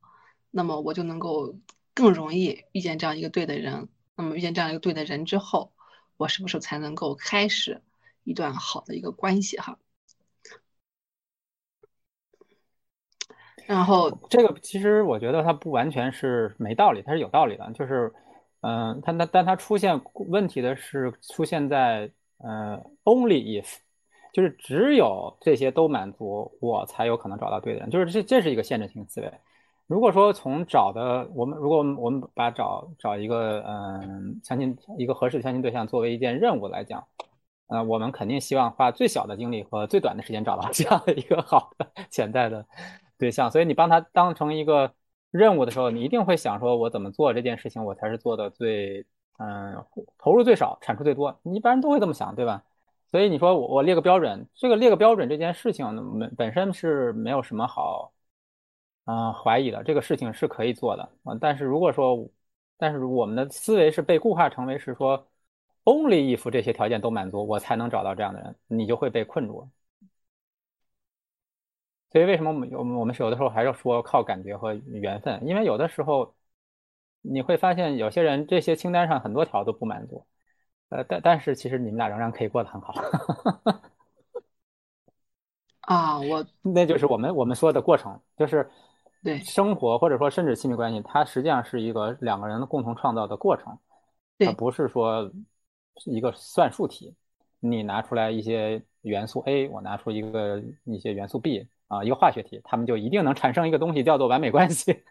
[0.52, 1.56] 那么我就能够
[1.94, 3.90] 更容易遇见这样一个对的人。
[4.16, 5.72] 那么遇见这样一个对的人之后，
[6.18, 7.82] 我是不是才能够开始
[8.24, 9.58] 一段好的一个关系？
[9.58, 9.78] 哈。
[13.68, 17.70] 然后这个其实我觉得它不完全是没道理，它是有道理的。
[17.74, 18.14] 就是，
[18.62, 23.87] 嗯，它那但它出现问题的是出现在呃，only if。
[24.38, 27.90] 就是只有这些都满足，我才有可能找到对的人。
[27.90, 29.34] 就是这，这是一个限制性思维。
[29.88, 37.04] 如果说从找的我们，如果我们把找找一个嗯相亲一个合适的相亲对象作为一件任务来讲，
[37.66, 42.64] 呃，我们肯定希望花最小的精力和最短的时间找到 这样的一个好的潜在的
[43.18, 43.50] 对象。
[43.50, 44.94] 所以你帮他当成一个
[45.32, 49.04] 任务的时候，你一定会想说，我怎么做这件事情，我才是做的最
[49.40, 49.84] 嗯
[50.20, 51.40] 投入最少，产出最多。
[51.42, 52.64] 一般人都会这么想，对吧？
[53.12, 55.86] 所以你说我我列个标准，这个列个标准这件事情
[56.20, 58.12] 本本身是没有什么好
[59.06, 61.38] 啊怀疑的，这个事情是可以做的啊。
[61.40, 62.30] 但是如果说，
[62.78, 65.28] 但是我们的思维是被固化成为是说
[65.86, 69.70] ，only if 这些条件都满足，我才能找到这样的人，你就会被困住。
[72.12, 75.46] 所以为什么我们我们有的时候还是说靠感觉和缘分？
[75.46, 76.36] 因为有的时候
[77.22, 80.26] 你会发现有些人这些清单上很多条都不满足。
[80.90, 82.94] 呃，但但是其实你们俩仍然可以过得很好。
[85.82, 88.70] 啊，我 那就是我们我们说的过程，就是
[89.24, 93.78] 对生活或者说甚至亲密关系，它实际上是一个两个人共同创造的过程，
[94.40, 95.30] 它不是说
[96.06, 97.16] 一个算术题。
[97.60, 105.04] 你拿出来一些元素 A，我拿出一个一些元素 B 啊，一个化学题，他们就一定能产生一个东西叫做完美关系。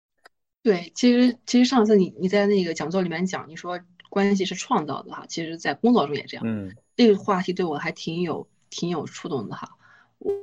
[0.62, 3.80] 对，其实其实上次你你在那个讲座里面讲，你说。
[4.14, 6.44] 关系是创造的哈，其实，在工作中也这样。
[6.46, 9.76] 嗯，这个话题对我还挺有挺有触动的哈。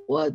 [0.08, 0.30] 我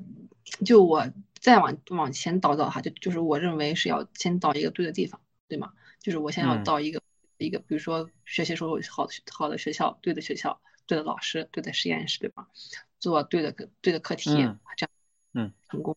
[0.64, 1.06] 就我
[1.38, 5.74] 再往往前倒倒哈，就就是我认为是要先到一个对的地方，对吗？
[6.00, 7.02] 就是我先要到一个
[7.36, 12.48] 一个，比如说学习时候好好的学校，对的学校，对的老师，对的实验室，对吧？
[12.98, 14.58] 做对的对的课题，这样
[15.34, 15.94] 嗯成功。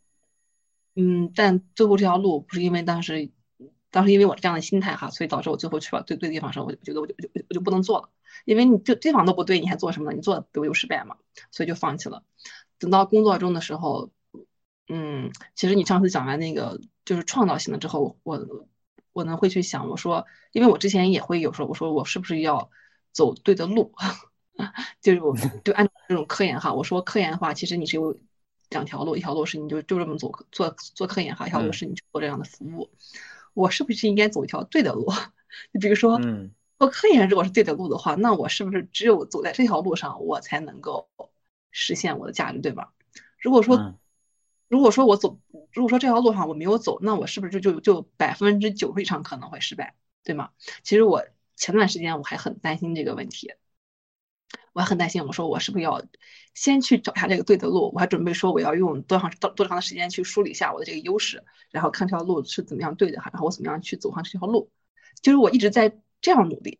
[0.95, 3.31] 嗯，但最后这条路不是因为当时。
[3.91, 8.09] 当时因为我这样的心态哈，所以导致我最后去了对对地方时候，我就觉得我就我就我就不能做了，
[8.45, 10.15] 因为你就地方都不对，你还做什么呢？
[10.15, 11.17] 你做的不就失败嘛？
[11.51, 12.23] 所以就放弃了。
[12.77, 14.11] 等到工作中的时候，
[14.87, 18.39] 嗯，其实你上次讲完那个就是创造性的之后，我
[19.11, 22.69] 我呢会去想，我说，因为我之前也会有时候我说我是不是要
[23.11, 23.93] 走对的路，
[25.01, 25.35] 就是我
[25.65, 28.15] 就按照这种科研哈，我说科研的话，其实你是有
[28.69, 32.89] 两条路，一条路是你就就这么走做做科研哈，一条路是你去做这样的服务。
[33.59, 35.05] 我是不是应该走一条对的路？
[35.73, 36.17] 就比如说，
[36.79, 41.09] 做科研如果是对的路的话，那我是不是只有走在这条路上，我才能够
[41.71, 42.93] 实现我的价值，对吧？
[43.37, 43.75] 如果说，
[44.69, 45.39] 如果说我走，
[45.73, 50.51] 如果说这条路上我没有走，那我是不是就就就百分之九十以上可能会失败，对吗？
[50.83, 51.25] 其实我
[51.57, 53.51] 前段时间我还很担心这个问题，
[54.73, 56.01] 我还很担心，我说我是不是要
[56.53, 57.91] 先去找一下这个对的路？
[57.93, 64.71] 我还准备说我要用多长多多长的时间去梳理一下我的这个优势，然后看这条路是怎么样对的，然后我怎么样去走上这条路。
[65.21, 66.79] 就是我一直在这样努力，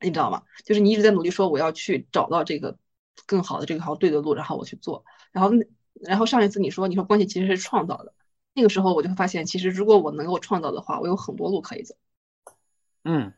[0.00, 0.42] 你知道吗？
[0.64, 2.78] 就是你一直在努力说我要去找到这个
[3.26, 5.04] 更好的这条对的路，然后我去做。
[5.32, 5.52] 然后
[6.00, 8.14] 然后上一次你说你说关系其实是创造的，
[8.54, 11.94] 那个时候我就会发现，其实如果我能够创造的话，我有很多路可以走。
[13.04, 13.32] 嗯。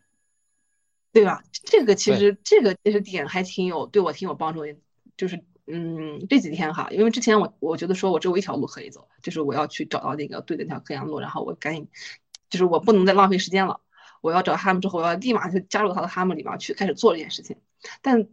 [1.13, 1.43] 对吧？
[1.65, 4.77] 这个其实这个其实点还挺有对我挺有帮助的，
[5.17, 11.89] 就是嗯这几天哈，因为之前我我觉得说我只有一条路可以走，就是我要去找到那个对的那条科研路，然后我赶紧
[12.49, 13.81] 就是我不能再浪费时间了，
[14.21, 17.57] 我要找他们之后，我要立马就加入到他们里面去开始做这件事情。
[18.03, 18.29] 但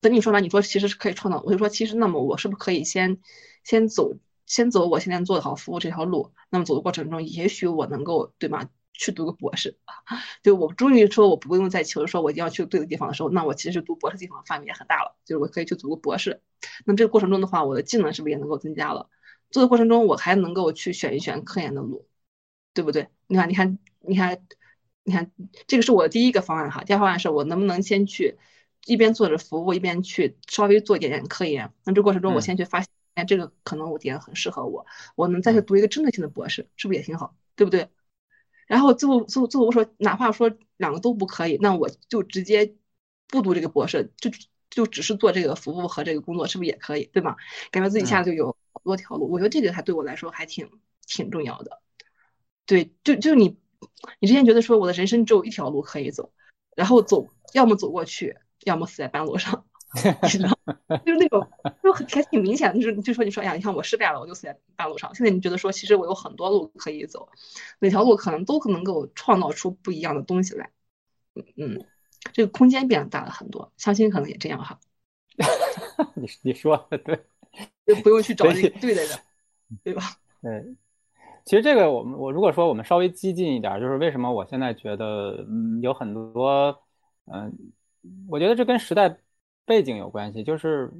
[0.00, 3.18] 等你说完，你说其实是可以创造，我就说其实那么我是不是可以先
[3.64, 4.14] 先走
[4.46, 6.32] 先走我现在做的好服务这条路？
[6.50, 8.68] 那么走的过程中，也许我能够对吗？
[8.98, 9.78] 去读个博士，
[10.42, 16.42] 就我终于说我不用再求说我一定要去对的地方的时候，那我其实读博士地方范围也很大了，就是我可以去读个博士。
[16.84, 19.08] 那这个过程中的话，我的技能是不是也能够增加了？
[19.50, 22.06] 做的过程中，我还能够去选一选科研的路，
[22.74, 23.08] 对不对？
[23.28, 24.42] 你看，你看，你看，
[25.04, 25.30] 你看，
[25.68, 26.82] 这个是我的第一个方案哈。
[26.84, 28.36] 第二方案是我能不能先去
[28.84, 31.72] 一边做着服务，一边去稍微做一点点科研？
[31.84, 34.84] 那这过程中，我先去发现，哎，这个可能我点很适合我，
[35.14, 37.36] 我能再去读一个针对性的博士，是不是也挺好？
[37.54, 37.88] 对不对？
[38.68, 42.76] 然后最后最后最后我说，哪怕说两个都不可以，那我就直接
[43.26, 44.30] 不读这个博士，就
[44.70, 47.34] 就只是做这个服务和这个工作，是不是也可以，对吗？
[47.72, 50.70] 感觉自己一下子就有好多条路，我觉得这个还对我来说还挺
[51.06, 51.80] 挺重要的。
[52.66, 53.58] 对，就就你
[54.20, 56.32] 你之前觉得说我的人生只有一条路可以走，
[56.76, 59.64] 然后走要么走过去，要么死在半路上。
[60.28, 60.48] 知道，
[61.06, 61.46] 就是那种，
[61.82, 65.14] 就很还挺明显的，就是就说你说，哎呀，你看我失败了，我就死在大路上。
[65.14, 67.28] 现在你觉得说，其实我有很多路可以走，
[67.78, 70.70] 每条路可能都能够创造出不一样的东西来。
[71.34, 71.84] 嗯嗯，
[72.32, 74.78] 这个空间变大了很多，相亲可能也这样哈。
[76.14, 77.18] 你你说的对，
[77.86, 79.18] 就不用去找那个对的人，
[79.82, 80.02] 对吧？
[80.42, 80.74] 对，
[81.44, 86.82] 其实这个我们我如果说我们稍微激进一点，就是为什么我现在觉得嗯有很多
[87.32, 87.72] 嗯，
[88.28, 89.18] 我觉得这跟时代。
[89.68, 90.90] 背景有关系，就是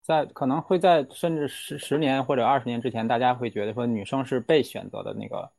[0.00, 5.50] 在可能会在甚至十十年或者二十年之前，大家会觉得说女生是被选择的那个，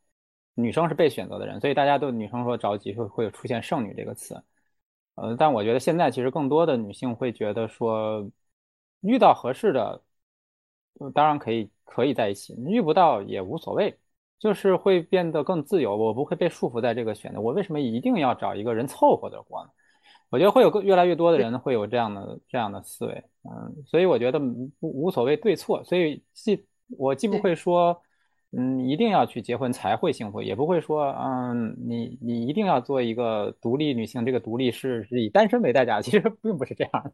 [0.55, 4.41] 女生是被选择的人，所以大家都女生说着急会会出现剩女这个词。
[5.15, 8.31] 呃，但我觉得现在其实更多的女性会觉得说，
[9.01, 10.01] 遇到合适的，
[11.13, 13.97] 当然可以可以在一起，遇不到也无所谓，
[14.39, 15.97] 就是会变得更自由。
[15.97, 19.69] 我不会被束缚在这个选择，我为什么一定要找一个人凑合着过呢？
[20.29, 26.65] 我觉得会有个越来越多的人会有这样的这样的思维，嗯，所以我觉得无无所谓对错，所以既
[26.97, 28.01] 我既不会说，
[28.51, 37.13] 嗯，一定要去结婚才会幸福，也不会说，嗯，你你一定要做一个独立女性，这个独立是是以单身为代价，其实 并不是这样，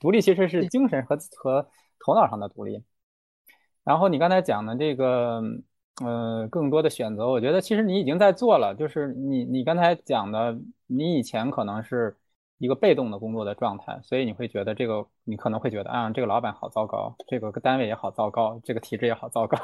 [0.00, 1.68] 独立其实是精神和和
[2.00, 2.82] 头脑上的独立。
[3.84, 5.42] 然后你刚才讲的这个，
[6.02, 12.16] 呃，更多的选择，我觉得其实你已经在做了，就是你你刚才讲的，你以前可能是。
[12.64, 19.56] 一个被动的工作的状态，所以你会觉得这个，你可能会觉得啊，这个老板好糟糕，这个单位也好糟糕，这个体制也好糟糕。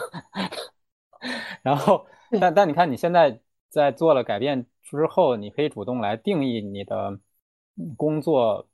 [1.62, 2.06] 然后，
[2.40, 3.38] 但但你看你现在
[3.68, 7.20] 在做了改变之后，你可以主动来定义你的
[7.98, 8.66] 工作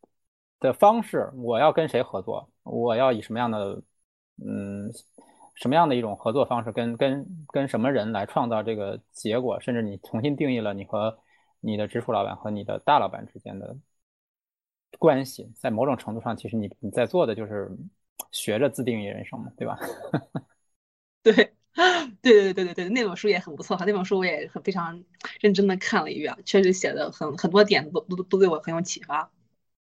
[0.61, 1.33] 的方式。
[1.35, 2.49] 我要跟谁合作？
[2.63, 3.83] 我要以什么样的
[4.47, 4.93] 嗯
[5.57, 9.61] 什么样的一种合作方式，跟跟跟什么人来创造这个结果？
[9.61, 11.19] 甚至你重新定义了你和。
[11.61, 13.77] 你的直属老板和你的大老板之间的
[14.99, 17.71] 关系，在某种程度上，其实你你在做的就是
[18.33, 19.79] 学着自定义人生嘛，对吧？
[21.23, 25.05] 对，对对对对对对，那本书也很不错哈，那本书我也很非常
[25.41, 29.31] 认真的看了一遍，确实写的很很多点都都都对我很有启发。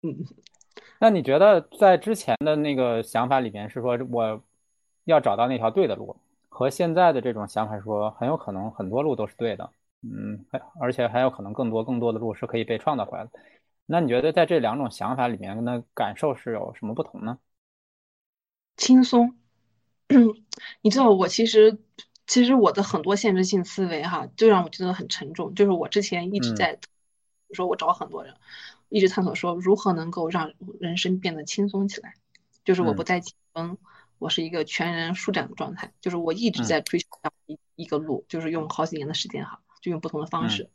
[0.02, 0.24] 嗯，
[0.98, 4.42] 那你觉得在之前的那个想法里面是说我
[5.04, 6.16] 要找到那条对的路，
[6.48, 9.70] 和现在的这种想法说很有可能很多路都是对的？
[10.02, 13.30] 嗯，还而且还有可能更多更多的路是可以被创造出来的。
[13.86, 17.38] 那你觉得在这两种想法里面，那感受是有什么不同呢？
[18.76, 19.36] 轻松，
[20.80, 21.78] 你知道我其实
[22.26, 25.54] 其实我的很多限制性思维哈，就让我觉得很沉重。
[25.54, 26.78] 就是我之前一直在
[27.52, 28.34] 说，我找很多人，
[28.88, 32.14] 一直探索说如何能够让人生变得轻松起来。
[32.64, 33.76] 就是我不再紧绷，
[34.18, 35.92] 我是一个全人舒展的状态。
[36.00, 37.06] 就是我一直在追求
[37.46, 39.60] 一一个路，就是用好几年的时间哈。
[39.80, 40.70] 就用不同的方式，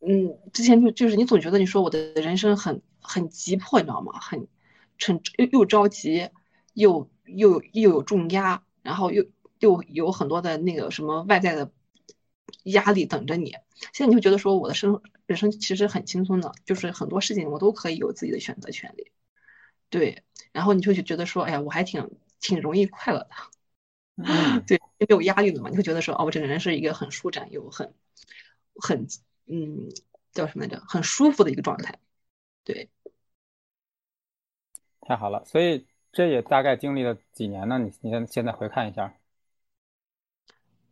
[0.00, 4.18] 嗯，之前就就是你总觉得你说我的人生很很急迫，你知道吗？
[4.20, 4.46] 很，
[4.98, 6.30] 很又又着急，
[6.72, 9.24] 又又又有重压，然后又
[9.58, 11.70] 又有很多的那个什么外在的
[12.64, 13.56] 压力等着你。
[13.92, 19.10] 现在你会觉得说我的生人生其实很轻松的，就是很多事情我都可以有自己的选择权利。
[19.90, 20.22] 对，
[20.52, 22.10] 然后你就会觉得说，哎呀，我还挺
[22.40, 23.28] 挺容易快乐的。
[24.66, 27.92] 对，没有压力的嘛，你会觉得说，哦，我这个人是一个很舒展又很
[28.80, 29.06] 很
[29.46, 29.88] 嗯
[30.32, 31.98] 叫什么来着，很舒服的一个状态。
[32.64, 32.90] 对，
[35.00, 37.78] 太好了，所以这也大概经历了几年呢？
[37.78, 39.14] 你你现现在回看一下，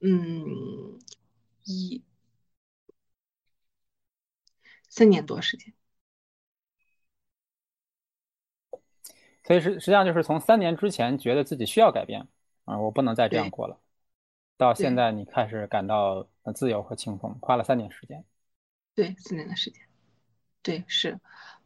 [0.00, 0.98] 嗯，
[1.64, 2.02] 一
[4.88, 5.72] 三年多时间。
[9.44, 12.28] 所以实实际上就是从三年之前觉得自己需要改变
[12.64, 13.80] 啊，我不能再这样过了，
[14.62, 18.24] 到现在你开始感到自由和轻松，花了三年时间。
[18.94, 19.82] 对，四年的时间。
[20.62, 21.18] 对，是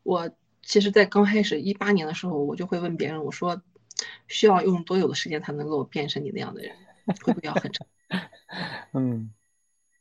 [0.03, 0.31] 我
[0.63, 3.61] 其实，在刚开始一八年的时候，我就会问别人，我说
[4.29, 6.75] 需要用多久的时间才能够变成你那样的人？
[7.23, 7.87] 会不会要很长？
[8.95, 9.31] 嗯，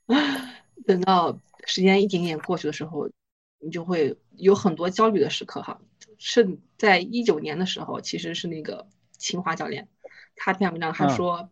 [0.87, 3.09] 等到时间一点点过去的时候，
[3.59, 5.81] 你就会有很多焦虑的时刻哈。
[6.17, 9.89] 是在一九年的时候，其实是那个清华教练，
[10.35, 11.49] 他篇文章他说，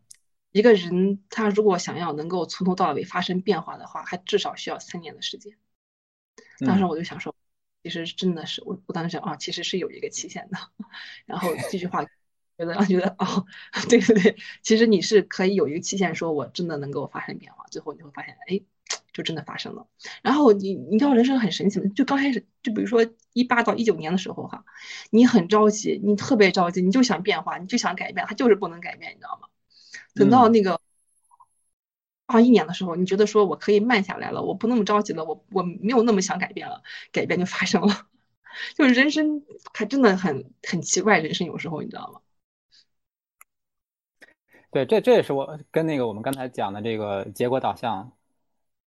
[0.53, 5.57] 一个人他如果想要能够从头到尾发生变化的话，还至少需要三年的时间。
[6.59, 7.35] 当时我就想说，
[7.83, 10.57] 其实真的是我，我当时想啊，其实是有一个期限的。
[11.25, 13.45] 然后这句话，觉得觉得哦，
[13.89, 18.61] 对对对，其实你是可以有一个期限，说我真的能够发生变化，最后你会发现，哎，
[19.11, 19.87] 就真的发生了。
[20.21, 24.63] 然后你你知道人生很神奇吗，就刚开始，就比如说一八到一九年的时候哈，
[25.09, 29.47] 你很着急，你特别着急，你就想变化，你就想改变，它就是不能改变，你知道吗？
[30.13, 30.79] 等到那个。
[32.25, 38.07] 二一年的时候，你觉得说我可以慢下来了，我不那么着急了，我我没有那么想改变了，改变就发生了，
[38.75, 39.43] 就是人生
[39.73, 42.21] 还真的很很奇怪，人生有时候你知道吗？
[44.71, 48.13] 对，这这也是我跟那个我们刚才讲的这个结果导向，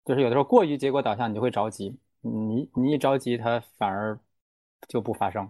[0.06, 4.20] 就是有的时候过于结果导向，你就会着急，你你一着急，它反而
[4.88, 5.50] 就不发生。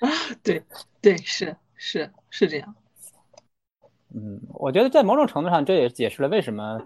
[0.00, 0.08] 啊，
[0.42, 0.64] 对
[1.00, 2.74] 对，是是是这样。
[4.14, 6.80] 嗯，我觉得在某种程度上，这也解释了为什么，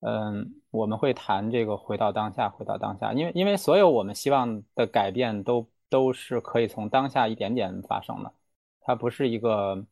[0.00, 8.32] 嗯，我们会谈这个回到当下，回到当下，因为因为所有我们希望的改变都都是可以从当下一点点发生的，
[8.80, 9.84] 它不是一个，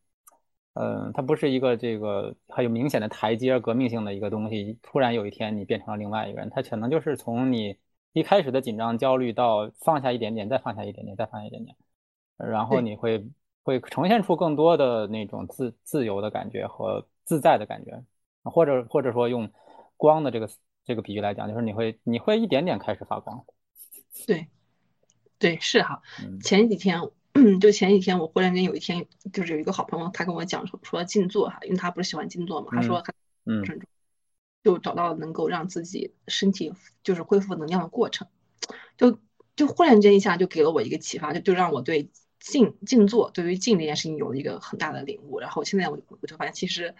[0.72, 7.76] 嗯，它不是一个这个很有明显的台阶，革命性的一个东西，突然有一天你变成了另外一个人，它可能就是从你
[8.14, 11.76] 一开始的紧张焦虑到放下一点点，再放下一点点，再放下一点点，
[12.38, 13.28] 然后你会。
[13.70, 18.02] 会呈现出更多的那种自自由的感觉和自在的感觉，
[18.42, 19.48] 或者或者说用
[19.96, 20.50] 光的这个
[20.84, 23.44] 这个比喻来讲，就是你会你会一点点开始发光。
[24.26, 24.48] 对，
[25.38, 26.02] 对，是哈。
[26.42, 27.00] 前几天
[27.60, 33.12] 就前几天，我忽然间有一天，就是有一个好朋友，他跟我讲说说静坐哈，因为他不是喜欢静坐嘛，他说他
[33.44, 33.62] 嗯，
[34.64, 36.72] 就找到能够让自己身体
[37.04, 38.26] 就是恢复能量的过程，
[38.96, 39.20] 就
[39.54, 42.10] 就忽然间一下就给了我一个启发，就就让我对。
[42.40, 46.96] 静静坐对于静这件事情有了一个很大的领悟，然后现在我我就发现，其实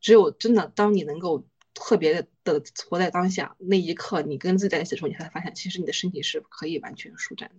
[0.00, 7.56] 只有真的当你能够特别的的活在当下那一刻，你跟自己在一起的时候，你才发现，其实你的身体是可以完全舒展的。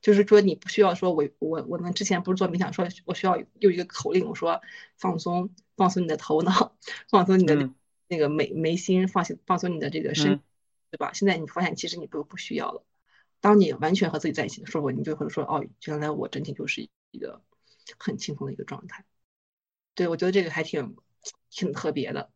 [0.00, 4.60] 就是说，你不需要说，我我我们之前不是做冥想，说我需要用一个口令，我说
[4.96, 6.76] 放松放松你的头脑，
[7.08, 7.70] 放松你的
[8.08, 10.40] 那个眉眉心，放心放松你的这个身，
[10.90, 11.12] 对吧？
[11.12, 12.82] 现在你发现，其实你不不需要了。
[13.40, 17.42] 当你完全和自己在一起的时候，你就会说：“哦，原来我整体就是一个
[17.98, 19.04] 很轻松的一个状态。”
[19.94, 20.96] 对我觉得这个还挺
[21.50, 22.30] 挺特别的。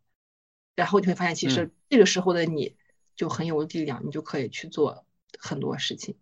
[0.74, 2.76] 然后你会发现，其实这个时候的你
[3.16, 5.04] 就很有力量，你就可以去做
[5.38, 6.16] 很多事情。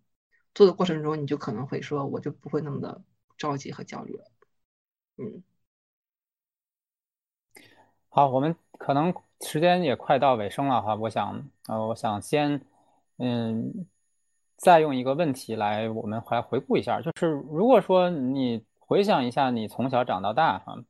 [0.53, 3.01] 做的过程中，你就可能会说：“我就不会那么的
[3.37, 4.31] 着急和焦虑了。”
[5.17, 5.43] 嗯。
[8.09, 10.93] 好，我们可能时间也快到尾声了哈。
[10.95, 12.65] 我想，呃，我想先，
[13.17, 13.87] 嗯。
[14.63, 20.81] 再用一个问题来，我们来回顾一下，就是如果说你回想一下你从小长到大，哈，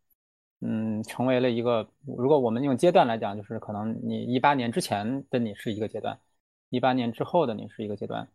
[0.62, 6.20] 嗯，成为了一个，如果我们用阶段来讲，就是可能你一八年之前的你是一个阶段，
[6.70, 8.28] 一八年之后的你是一个阶段，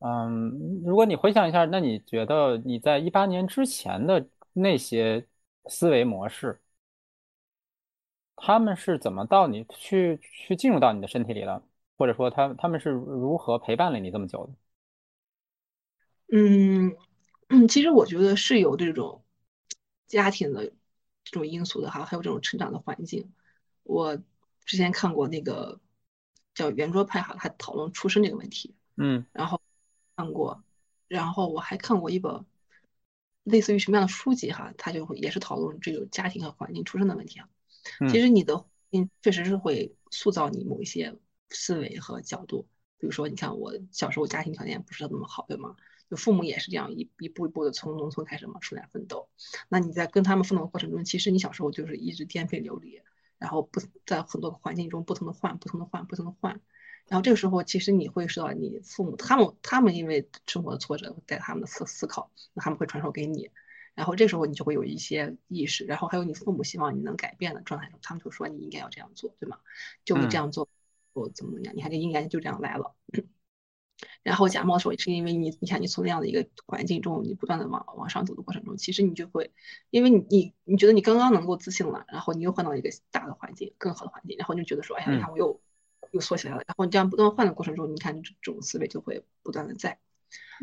[0.00, 5.24] 嗯，如果你回想一下，那你觉得你在一八年之前的那些
[5.66, 6.60] 思维模式，
[8.34, 11.62] 他们是怎么到你去去进入到你的身体里了？
[11.96, 14.52] 或者说他他们是如何陪伴了你这么久的？
[16.28, 16.96] 嗯
[17.48, 19.22] 嗯，其实我觉得是有这种
[20.08, 20.72] 家庭的
[21.22, 23.32] 这种因素的哈，还有这种成长的环境。
[23.84, 24.18] 我
[24.64, 25.80] 之前看过那个
[26.52, 28.74] 叫圆桌派哈，他讨论出生这个问题。
[28.96, 29.60] 嗯，然后
[30.16, 30.64] 看过，
[31.06, 32.44] 然后我还看过一本
[33.44, 37.48] 类似于什么样的书籍哈，他就会也是讨论这个家庭和环境出生的问题啊。
[38.10, 41.16] 其实你的嗯确实是会塑造你某一些。
[41.50, 42.68] 思维和角度。
[42.98, 45.76] 比如说，你看我小时候家庭条件不是那么好，对吗？
[46.08, 49.28] 就父母也是这样一一步一步的从农村开始嘛出来奋斗。
[49.68, 53.02] 那你在跟他们奋斗的过程中，其实你小时候就是一直颠沛流离，
[53.38, 56.60] 然后不在很多环境中不同的换，不同的换，不同的换。
[57.08, 63.50] 然后这个时候，其实你会受到你父母他们他们因为生活的挫折带他们的思思考，那他们会传授给你。
[63.94, 69.58] 然后这时候你就会有一些意识，然后还有你父母希望你能改变的状态中，他们就说你应该要这样做，对吗？
[70.04, 70.68] 就会这样做，
[71.20, 71.76] 我怎么怎么样？
[71.76, 72.94] 你看这应该就这样来了。
[74.22, 79.52] 然后假冒的时候，也是因为你，你看你从那样的一个环境中，你不断的往往上走的过程中，其实你就会，
[79.90, 85.60] 因为你你你觉得你刚刚能够自信了，然后你又换到一个大的环境，更好的环境，然后你就觉得说，哎呀，你看我又
[86.10, 86.62] 又缩起来了。
[86.66, 89.98] 然后你这样不断换的过程中，你看这种思维就会不断的在，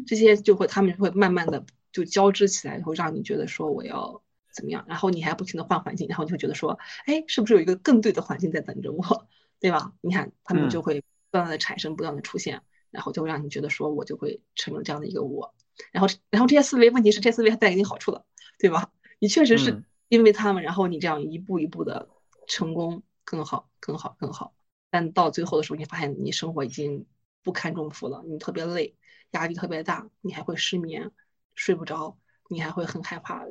[0.06, 9.28] 这些就会他们就会慢慢的就交织起来，会让你觉得说我要怎么样，然后你还不停的换环境，然后你会觉得说，哎，是不是有一个更对的环境在等着我，
[9.64, 9.93] 对吧？
[10.01, 12.61] 你看他们就会不断的产生，不断的出现。
[12.91, 15.55] 然后就会让你觉得说，我就会成为这样的一个我。
[15.93, 18.26] 然后，然后这些思维，问题是这些思维还带给你好处的，
[18.59, 18.91] 对吧？
[19.20, 22.09] 你确实是因为他们，然后你这样一步一步的
[22.45, 24.53] 成功，更好，更好，更好。
[24.89, 27.05] 但到最后的时候，你发现你生活已经
[27.41, 28.97] 不堪重负了，你特别累，
[29.32, 31.09] 压力特别大，你还会失眠，
[31.55, 32.18] 睡不着，
[32.49, 33.47] 你还会很害怕。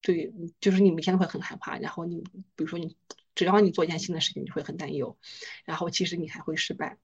[0.00, 1.76] 对，就是你每天都会很害怕。
[1.78, 2.22] 然后你，
[2.54, 2.96] 比如说你，
[3.36, 5.16] 只要你做一件新的事情，你会很担忧。
[5.64, 6.98] 然后其实你还会失败。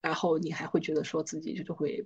[0.00, 2.04] 然后你还会觉得说自己就就会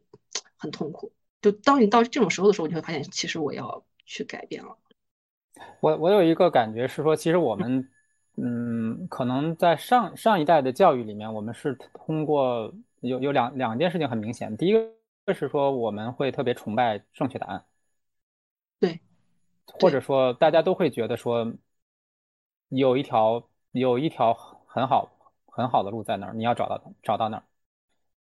[0.59, 4.77] 很痛苦，就当你到这种时候的时候，你会发现其实我要去改变了。
[5.81, 7.89] 我我有一个感觉是说，其实我们
[8.37, 14.55] 嗯，可能在上上一代的教育里面，我们是通过有有两两件事情很明显。
[14.59, 17.65] 第一个是说我们会特别崇拜正确答案，
[18.79, 19.01] 对，
[19.65, 21.51] 或者说大家都会觉得说
[22.69, 23.49] 有一条
[23.81, 24.35] 有一条
[24.67, 25.09] 很好
[25.47, 27.43] 很好的路在那儿，你要找到找到那儿。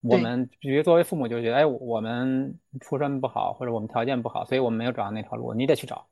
[0.02, 6.06] 我们比如作为父母就觉得，哎，我们出身不好，或者我们条件不好，所以我们没有找到那条路，你得去找。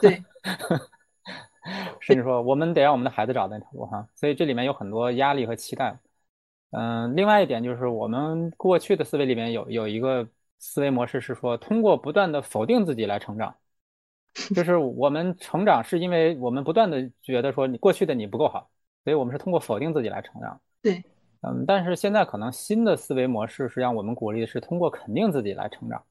[0.00, 0.22] 对，
[2.00, 4.08] 甚至说我们得让我们的孩子找那条路哈。
[4.14, 5.96] 所以这里面有很多压力和期待。
[6.70, 10.26] 嗯，另外一点就是我们过去的思维里面有有一个
[10.58, 13.54] 思维模式是说，通过不断的否定自己来成长，
[14.54, 18.70] 就是我们成长是因为我们不断的觉得说你过去的你不够好，
[19.04, 20.60] 所以我们是通过否定自己来成长。
[20.82, 21.02] 对。
[21.42, 26.04] 嗯，但是现在可能新的思维模式是让我们鼓励的是通过肯定自己来成长，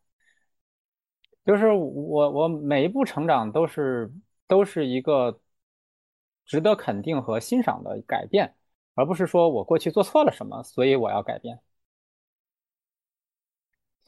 [1.45, 4.11] 就是我我每一步成长都是
[4.47, 5.39] 都是一个
[6.47, 8.55] 值得肯定和欣赏的改变，
[8.95, 11.59] 而不是说我过去做错了什么，所以我要改变。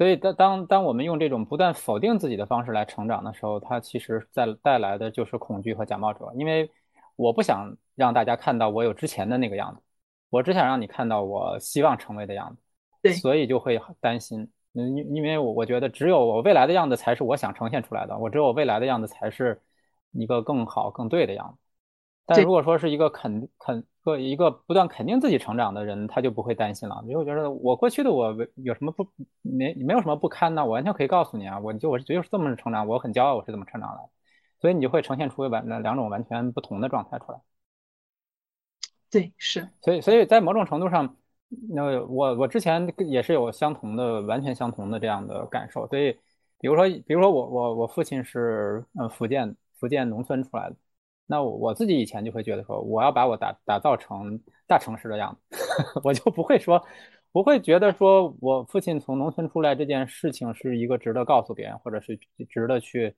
[0.01, 6.67] 所以当当当我们用这种不断否定自己的方式来成长的时候，它其实在带来的就是恐惧和假冒者，因为
[7.15, 9.79] 我不想让大家看到我有之前的那个样子。
[10.31, 12.61] 我只想让你看到我希望成为的样子，
[13.03, 19.61] 对，所以就会担心，因因为我我觉得只有我未来的样子才是我想呈现出来的，我只有我未来的样子才是
[20.13, 21.59] 一个更好更对的样子。
[22.35, 29.07] 但如果说是一个肯肯个一个不断肯定自己成长的人，他就不会担心了，因为我觉得我过去的我有什么不
[29.41, 30.65] 没没有什么不堪呢？
[30.65, 34.09] 我完全可以告诉你啊，我就我是就是这么成长，我很骄傲我是怎么成长的，
[34.59, 37.39] 所以你就会呈现出完两种完全不同的状态出来。
[39.11, 41.17] 对，是，所以，所以在某种程度上，
[41.73, 45.85] 那我我之前也是有相同的、完全相同的这样的感受。
[45.87, 46.13] 所以，
[46.57, 50.75] 比如说，比如说我我我父亲是嗯福建福建农村出来的，
[51.31, 55.57] 那我自己以前就会觉得说，我要把我打打造成大城市的样子，
[56.03, 56.85] 我就不会说，
[57.31, 62.17] 不会觉得说我父亲从农村出来这件事情是一个值得告诉别人，或者是
[62.49, 63.15] 值得去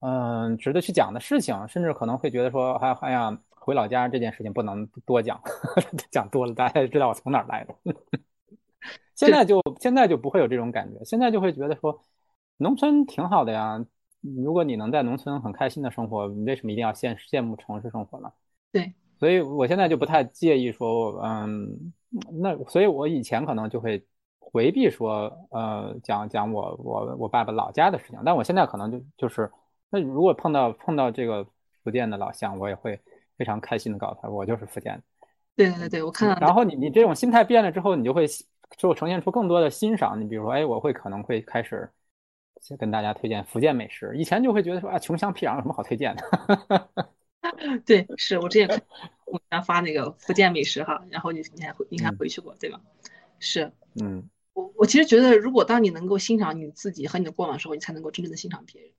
[0.00, 3.38] 嗯值得去讲的事情，甚至可能会觉得说，哎哎呀。
[3.66, 5.40] 回老家这件事情不能多讲，
[6.12, 7.74] 讲多了大家就知道我从哪儿来的。
[9.16, 12.04] 现在就现在就不会有这种感觉，现在就会觉得说，
[12.58, 13.82] 农村挺好的呀。
[14.36, 18.32] 如果你能在农村很开心的生活，你为什么一定要羡羡慕城市生活呢？
[18.72, 21.92] 对，所以我现在就不太介意说，嗯，
[22.40, 24.04] 那所以我以前可能就会
[24.38, 28.18] 回避说，呃，讲讲我我我爸爸老家的事情。
[28.24, 29.50] 但我现在可能就就是，
[29.90, 31.46] 那如果碰到碰到这个
[31.82, 33.00] 福建的老乡，我也会。
[33.36, 35.02] 非常开心的告诉他，我就是福建的。
[35.56, 36.36] 对对对，我看到。
[36.46, 38.28] 然后你你这种心态变了之后，你就会
[38.78, 40.20] 就呈现出更多的欣赏。
[40.20, 41.90] 你比如说，哎，我会可能会开始
[42.78, 44.14] 跟大家推荐福建美食。
[44.16, 46.88] 以前就会觉得说啊，穷乡僻壤有什么好推荐的？
[47.84, 48.82] 对，是我之前
[49.26, 52.80] 我家发那个福建美食哈，然后你你还回你还回去过对吧？
[53.38, 53.70] 是，
[54.02, 58.90] 嗯，我我其实觉得，如果当你能够欣赏你自己和你的过往的时候，你才能够真正的欣赏别人。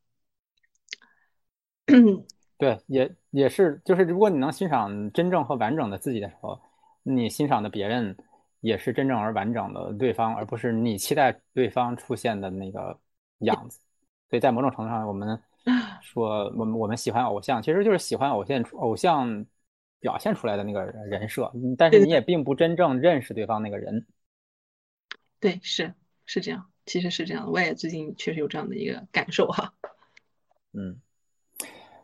[2.57, 6.61] 对，也也是，就是如果你能欣赏真正和完整的自己的时候，
[7.02, 8.15] 你欣赏的别人
[8.61, 12.99] 也是真正而完整的对方，而不是你期待对方出现的那个
[13.40, 13.80] 样子。
[14.30, 15.40] 所以在某种程度上，我们
[16.02, 19.45] 说我们我们喜欢偶像，其实就是喜欢偶像偶像
[19.99, 24.06] 表现出来的那个人设，但是你也并不真正认识对方那个人。
[25.40, 25.94] 对，是
[26.26, 27.52] 是这样，其实是这样的。
[27.52, 29.74] 我也最近确实有这样的一个感受哈。
[30.74, 30.99] 嗯，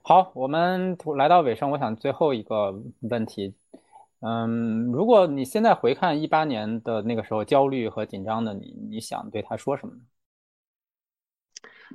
[0.03, 3.55] 好，我们来到尾声，我想最后一个问题。
[4.19, 10.01] 嗯，如果你现在回看一八年的那个时候焦虑和紧张的你，你想对他说什么呢？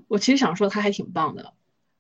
[0.09, 1.55] 我其实想说他还挺棒的，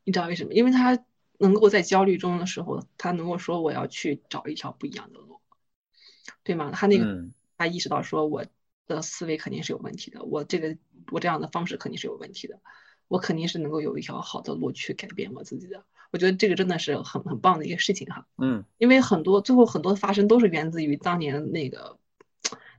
[0.05, 0.52] 你知道为什么？
[0.52, 1.05] 因为他
[1.39, 5.40] 能够在焦虑中的时候，他能够说我要去找一条不一样的路，
[6.44, 6.70] 对吗？
[6.73, 7.28] 他那个
[7.59, 8.44] 他意识到说我
[8.86, 10.77] 的思维肯定是有问题的，我这个
[11.10, 12.60] 我这样的方式肯定是有问题的，
[13.09, 15.85] 我肯定是能够有一条好的路去改变我自己的。
[16.12, 21.98] 我觉得这个真的是很很棒的一个事情哈，嗯，因为很多最后很多发生都是源自于当年那个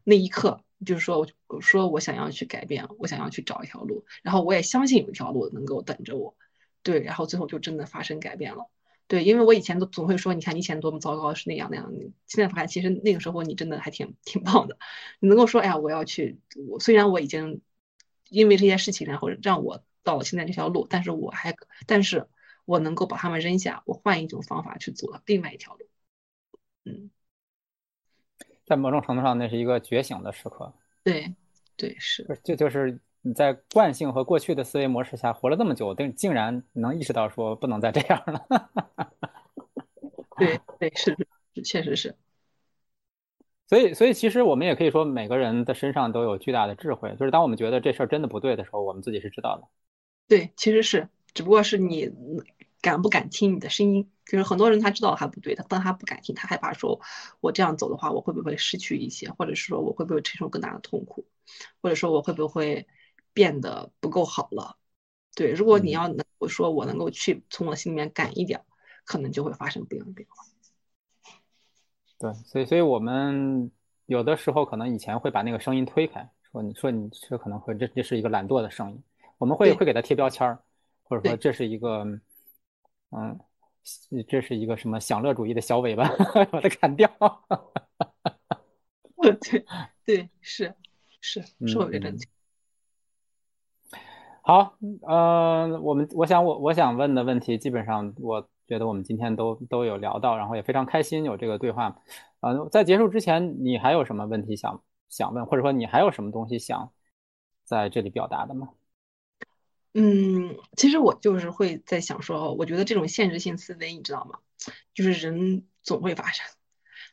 [0.05, 6.35] 那一刻，就是说我说我想要去改变，我想要去找一条路，然后我也相信有一条路能够等着我，
[6.83, 8.69] 对，然后最后就真的发生改变了，
[9.07, 11.91] 对，因为我以前都总会说，你看你以前多么糟糕是那样那样，
[12.27, 14.77] 现在发现其实那个时候你真的还挺挺棒的，
[15.19, 16.39] 你能够说，哎呀，我要去，
[16.69, 17.61] 我虽然我已经
[18.29, 21.55] 因为这些事情然后让我到了现在这条路，但是我还
[21.85, 22.27] 但是。
[22.67, 25.87] 我能够把他们扔下，我换一种方法去走另外一条路。
[26.83, 27.11] 嗯，
[28.67, 30.71] 在某种程度上，那是一个觉醒的时刻。
[31.03, 31.33] 对，
[31.75, 32.39] 对，是。
[32.43, 38.45] 这就是你在惯性和过去的思维模式下活了这么久，但竟然能意识到说不能再这样了。
[40.37, 41.17] 对，对，是，
[41.63, 42.13] 确实是。
[43.67, 47.15] 所以，所以其实我们也可以说，每个人的身上都有巨大的智慧。
[47.17, 49.67] 就是当我们觉得这事儿真的不对的时候，我们自己是知道的。
[50.27, 52.11] 对，其实是，只不过是你。
[52.79, 54.07] 敢不敢听你的声音？
[54.29, 56.99] 就是很多人他知道他不对，他但他不敢听，他害怕说，
[57.39, 61.25] 我这样走的话，我会不会失去一些，或者是说我会不会承受更大的痛苦，
[61.81, 62.85] 或者说我会不会
[63.33, 64.75] 变得不够好了？
[65.33, 68.61] 对，如果你要能够说我能够去从我心里面赶一点，
[69.05, 70.43] 可能就会发生不一样的变化。
[72.19, 73.71] 对，所以所以我们
[74.07, 79.01] 有的时候可能以前会把那个声音推开，说你说你这可能会这这是一个懒惰的声音，
[79.37, 80.59] 我们会会给他贴标签儿，
[81.03, 82.05] 或者说这是一个。
[83.09, 83.39] 嗯，
[84.27, 86.07] 这是一个什么享乐主义的小尾巴，
[86.51, 87.09] 把它砍掉。
[89.21, 89.65] 对
[90.05, 90.73] 对是
[91.19, 92.29] 是是我这正经。
[94.41, 102.01] 好，呃，我们我想我我想问的问题，基本上我觉得我们今天都都有聊到，然后也非常开心有这个对话。
[102.39, 106.91] 呃，在结束之前，你还有什么问题想想问，或者说你还有什么东西想
[107.65, 108.69] 在这里表达的吗？
[109.93, 114.39] 嗯，其实我就是会在想说，我觉得这种限制性思维，你知道吗？
[114.93, 116.45] 就是人总会发生，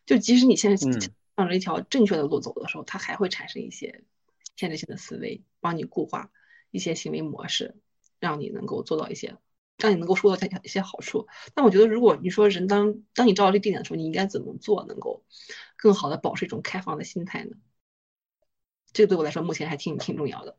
[0.07, 0.91] 就即使你现在
[1.37, 4.05] 向着一条正确的路走的时候，它还会产生一些
[4.57, 6.31] 限制性的思维，帮你固化
[6.71, 7.77] 一些行为模式，
[8.19, 9.37] 让你能够做到一些，
[9.79, 11.27] 让你能够收到一些好处。
[11.55, 15.25] 但我觉得，如果你说人当当你照到这地点的时候，你应该怎么做，能够
[15.77, 17.57] 更好的保持一种开放的心态呢？
[18.93, 20.57] 这个对我来说，目前还挺挺重要的。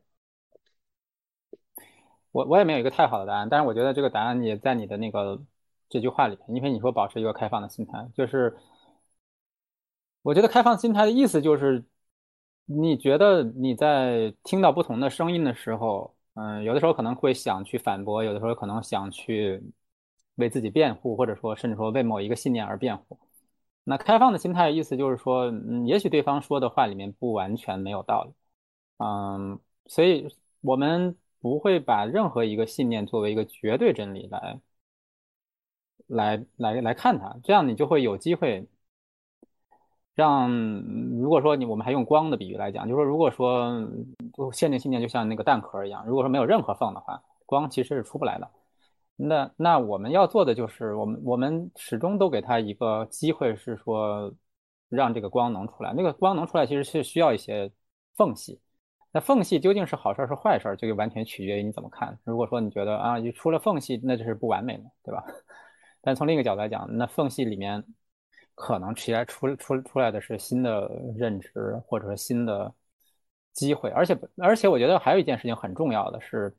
[2.35, 5.41] 我我也没有一个太好的答案，但是我觉得这个答案也在你的那个
[5.87, 8.57] 这句话里面，因为你说保持一个开放的心态，就是
[10.21, 11.85] 我觉得开放心态的意思就是，
[12.65, 19.63] 你觉得你在听到不同的声音的时候，嗯，有的时候可能会想去反驳，有的时候可能想去
[20.35, 23.17] 为自己辩护，或者说甚至说为某一个信念而辩护。
[23.85, 28.33] 那开放的心态意思就是说，嗯，也许对方说的话里面不完全没有道理，
[28.97, 29.57] 嗯，
[29.87, 30.27] 所以
[30.59, 31.15] 我们。
[31.45, 34.59] 不会把任何一个信念作为一个绝对真理来，
[36.07, 38.67] 来来来看它，这样你就会有机会
[40.15, 40.49] 让，
[41.21, 43.87] 如果说你我们还用光的比喻来讲，就是说如果说
[44.53, 48.49] 限定信念就像那个蛋壳一样，如果说没有任何缝的话，光其实是出不来的。
[49.15, 54.33] 那那我们要做的就是，我们我们始终都给他一个机会，是说
[54.89, 55.93] 让这个光能出来。
[55.93, 57.71] 那个光能出来，其实是需要一些
[58.15, 58.59] 缝隙。
[59.15, 62.19] 那缝隙究竟是好事是坏事，这个完全取决于你怎么看。
[62.25, 65.23] 如果说你觉得啊，你出了缝隙，那就是不完美的，对吧？
[66.03, 67.81] 但从另一个角度来讲，那缝隙里面
[68.55, 72.73] 可能起来出出出来的是新的认知，或者说新的
[73.53, 73.89] 机会。
[73.91, 76.53] 而且而且，我觉得还有一件事情很重要的是，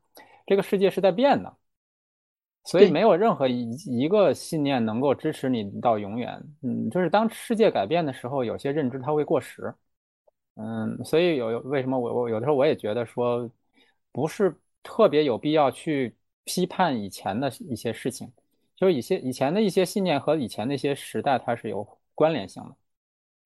[0.47, 1.55] 这个世界是在变的，
[2.65, 6.43] 所以没有任何一一个信念能够支持你到永远。
[6.63, 9.75] 嗯，就是当世界改变的时候，有些认知它会过时。
[10.57, 13.51] 嗯，所以有为什么我我有的时候我也觉得说，
[14.13, 18.33] 不是特别有必要去批判以前的一些事情，
[18.75, 22.75] 就是一些以前的一些信念和以前那些时代它是有关联性的。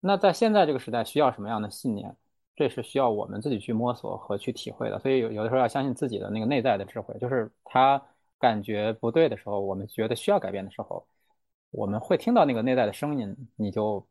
[0.01, 2.17] 那在现在这个时代，需要什么样的信念？
[2.57, 4.99] 这是需要我们自己去摸索和去体会的。
[4.99, 8.01] 所以有有的时候要相信自己的那个内在的智慧，就是他
[8.39, 11.07] 感觉不对的时候，我们觉得需要改变的时候，
[11.71, 14.07] 我们会听到那个内在的声音，你就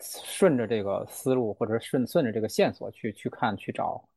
[0.00, 4.08] 顺着这个思路，或者顺顺着这个线索去去看去找，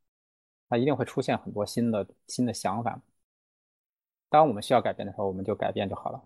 [0.69, 3.01] 它一定会出现很多新的新的想法。
[4.29, 6.23] 当我们需要改变的时候，我们就改变就好了。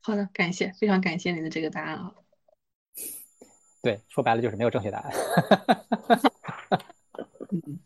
[0.00, 2.14] 好的，感谢，非常感谢你的这个答案啊。
[3.82, 5.12] 对，说白了就是没有正确答案。
[7.50, 7.78] 嗯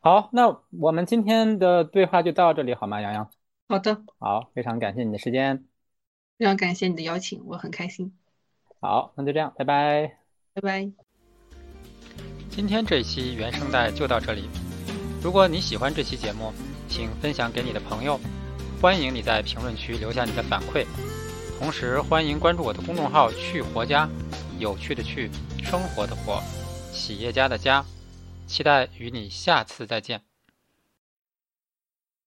[0.00, 3.30] 好，那我们今天的对话就到这里，好吗，洋洋？
[3.68, 5.66] 好的，好，非常感谢你的时间，
[6.38, 8.17] 非常感谢你的邀请，我很开心。
[8.80, 10.18] 好，那就这样，拜拜，
[10.54, 10.90] 拜拜。
[12.48, 14.48] 今天这一期原声带就到这里。
[15.22, 16.52] 如果你喜欢这期节目，
[16.88, 18.20] 请分享给你的朋友。
[18.80, 20.86] 欢迎你在评论区留下你的反馈，
[21.58, 24.08] 同时欢迎关注我的公众号“去活家”，
[24.60, 25.28] 有趣的去，
[25.64, 26.40] 生活的活，
[26.92, 27.84] 企业家的家。
[28.46, 30.27] 期待与你下次再见。